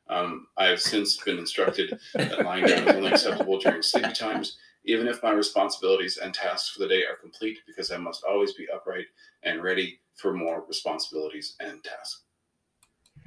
Um, 0.09 0.49
I 0.57 0.67
have 0.67 0.81
since 0.81 1.17
been 1.19 1.39
instructed 1.39 1.99
that 2.15 2.45
lying 2.45 2.67
down 2.67 2.89
is 2.89 2.95
only 2.95 3.11
acceptable 3.11 3.59
during 3.59 3.83
sleepy 3.83 4.13
times, 4.13 4.59
even 4.85 5.09
if 5.09 5.23
my 5.23 5.31
responsibilities 5.31 6.19
and 6.19 6.35
tasks 6.35 6.71
for 6.71 6.81
the 6.81 6.89
day 6.89 7.05
are 7.05 7.17
complete, 7.17 7.59
because 7.67 7.91
I 7.91 7.97
must 7.97 8.25
always 8.25 8.53
be 8.53 8.67
upright 8.75 9.07
and 9.43 9.63
ready 9.63 10.01
for 10.17 10.33
more 10.33 10.65
responsibilities 10.67 11.55
and 11.61 11.83
tasks. 11.83 12.23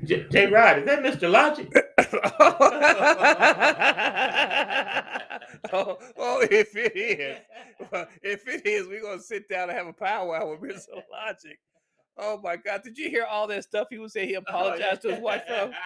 J, 0.04 0.28
J 0.30 0.48
Rod, 0.48 0.80
is 0.80 0.86
that 0.86 1.04
Mr. 1.04 1.32
Logic? 1.32 1.72
oh, 5.74 5.98
oh, 6.17 6.48
if 6.52 6.76
it 6.76 6.96
is, 6.96 7.39
well, 7.91 8.08
if 8.22 8.48
it 8.48 8.65
is, 8.65 8.88
we're 8.88 9.02
gonna 9.02 9.20
sit 9.20 9.50
down 9.50 9.70
and 9.70 9.78
have 9.78 9.88
a 9.88 9.93
powwow 9.93 10.52
with 10.52 10.62
Mr. 10.62 11.02
Logic. 11.12 11.58
Oh 12.20 12.39
my 12.43 12.58
God! 12.58 12.84
Did 12.84 12.98
you 12.98 13.10
hear 13.10 13.26
all 13.26 13.48
that 13.48 13.63
stuff 13.63 13.88
he 13.89 13.98
was 13.98 14.13
saying? 14.13 14.30
He 14.30 14.36
oh, 14.36 14.39
apologized 14.39 15.02
to 15.04 15.12
his 15.12 15.20
wife. 15.20 15.43
From? 15.48 15.72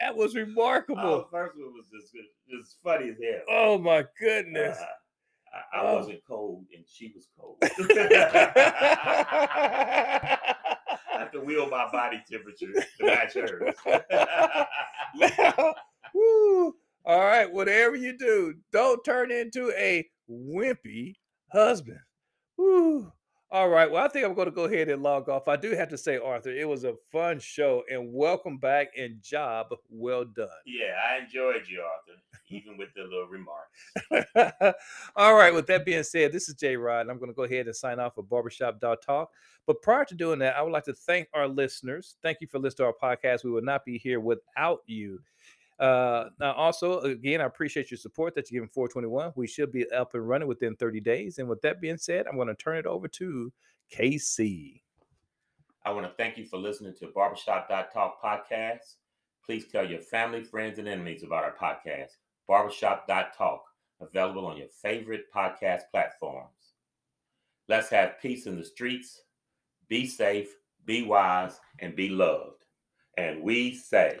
That 0.00 0.16
was 0.16 0.34
Oh, 0.34 0.40
remarkable. 0.40 1.28
first 1.30 1.56
one 1.56 1.72
was 1.74 1.84
just. 1.92 2.14
It's 2.48 2.76
funny 2.82 3.10
as 3.10 3.16
hell. 3.22 3.42
Oh 3.48 3.78
my 3.78 4.04
goodness. 4.18 4.78
Uh, 4.80 4.86
I, 5.74 5.78
I 5.78 5.82
Oh. 5.82 5.96
wasn't 5.96 6.20
cold 6.26 6.64
and 6.74 6.84
she 6.88 7.12
was 7.14 7.28
cold. 7.38 7.58
I 7.62 7.68
have 11.12 11.30
to 11.32 11.40
wheel 11.40 11.68
my 11.68 11.90
body 11.92 12.22
temperature 12.30 12.72
to 12.72 13.04
match 13.04 13.34
hers. 13.34 13.74
Now, 15.16 15.74
woo, 16.14 16.72
all 17.04 17.18
right, 17.24 17.50
whatever 17.52 17.96
you 17.96 18.16
do, 18.16 18.54
don't 18.72 19.04
turn 19.04 19.32
into 19.32 19.72
a 19.76 20.08
wimpy 20.30 21.16
husband. 21.52 21.98
Woo. 22.56 23.12
All 23.52 23.68
right, 23.68 23.90
well, 23.90 24.04
I 24.04 24.06
think 24.06 24.24
I'm 24.24 24.34
going 24.34 24.46
to 24.46 24.52
go 24.52 24.66
ahead 24.66 24.88
and 24.88 25.02
log 25.02 25.28
off. 25.28 25.48
I 25.48 25.56
do 25.56 25.72
have 25.72 25.88
to 25.88 25.98
say, 25.98 26.18
Arthur, 26.18 26.50
it 26.50 26.68
was 26.68 26.84
a 26.84 26.94
fun 27.10 27.40
show 27.40 27.82
and 27.90 28.12
welcome 28.12 28.58
back 28.58 28.90
and 28.96 29.20
job 29.22 29.74
well 29.88 30.24
done. 30.24 30.46
yeah, 30.64 30.94
I 31.10 31.24
enjoyed 31.24 31.62
you, 31.68 31.82
Arthur, 31.82 32.20
even 32.48 32.78
with 32.78 32.90
the 32.94 33.02
little 33.02 33.26
remarks. 33.26 34.78
All 35.16 35.34
right. 35.34 35.52
With 35.52 35.66
that 35.66 35.84
being 35.84 36.04
said, 36.04 36.30
this 36.30 36.48
is 36.48 36.54
Jay 36.54 36.76
Rod, 36.76 37.00
and 37.00 37.10
I'm 37.10 37.18
going 37.18 37.30
to 37.30 37.34
go 37.34 37.42
ahead 37.42 37.66
and 37.66 37.74
sign 37.74 37.98
off 37.98 38.14
for 38.14 38.22
Barbershop 38.22 38.80
Talk. 38.80 39.30
But 39.66 39.82
prior 39.82 40.04
to 40.04 40.14
doing 40.14 40.38
that, 40.38 40.56
I 40.56 40.62
would 40.62 40.72
like 40.72 40.84
to 40.84 40.94
thank 40.94 41.26
our 41.34 41.48
listeners. 41.48 42.16
Thank 42.22 42.38
you 42.40 42.46
for 42.46 42.60
listening 42.60 42.92
to 42.92 42.94
our 42.94 43.16
podcast. 43.16 43.42
We 43.42 43.50
would 43.50 43.64
not 43.64 43.84
be 43.84 43.98
here 43.98 44.20
without 44.20 44.82
you. 44.86 45.18
Uh, 45.80 46.28
now, 46.38 46.52
also, 46.52 47.00
again, 47.00 47.40
I 47.40 47.44
appreciate 47.44 47.90
your 47.90 47.98
support 47.98 48.34
that 48.34 48.50
you're 48.50 48.60
giving 48.60 48.72
421. 48.72 49.32
We 49.34 49.46
should 49.46 49.72
be 49.72 49.90
up 49.90 50.14
and 50.14 50.28
running 50.28 50.46
within 50.46 50.76
30 50.76 51.00
days. 51.00 51.38
And 51.38 51.48
with 51.48 51.62
that 51.62 51.80
being 51.80 51.96
said, 51.96 52.26
I'm 52.26 52.36
going 52.36 52.48
to 52.48 52.54
turn 52.54 52.76
it 52.76 52.84
over 52.84 53.08
to 53.08 53.50
KC. 53.90 54.82
I 55.86 55.92
want 55.92 56.04
to 56.04 56.12
thank 56.18 56.36
you 56.36 56.44
for 56.44 56.58
listening 56.58 56.94
to 57.00 57.06
Barbershop 57.14 57.68
Talk 57.68 58.22
podcast. 58.22 58.96
Please 59.44 59.64
tell 59.72 59.88
your 59.88 60.02
family, 60.02 60.44
friends, 60.44 60.78
and 60.78 60.86
enemies 60.86 61.22
about 61.22 61.44
our 61.44 61.56
podcast, 61.56 62.10
Barbershop 62.46 63.08
Talk, 63.08 63.64
available 64.02 64.46
on 64.46 64.58
your 64.58 64.68
favorite 64.68 65.32
podcast 65.34 65.82
platforms. 65.90 66.74
Let's 67.68 67.88
have 67.88 68.20
peace 68.20 68.46
in 68.46 68.58
the 68.58 68.64
streets. 68.64 69.22
Be 69.88 70.06
safe, 70.06 70.54
be 70.84 71.02
wise, 71.02 71.58
and 71.78 71.96
be 71.96 72.10
loved. 72.10 72.64
And 73.16 73.42
we 73.42 73.74
say, 73.74 74.20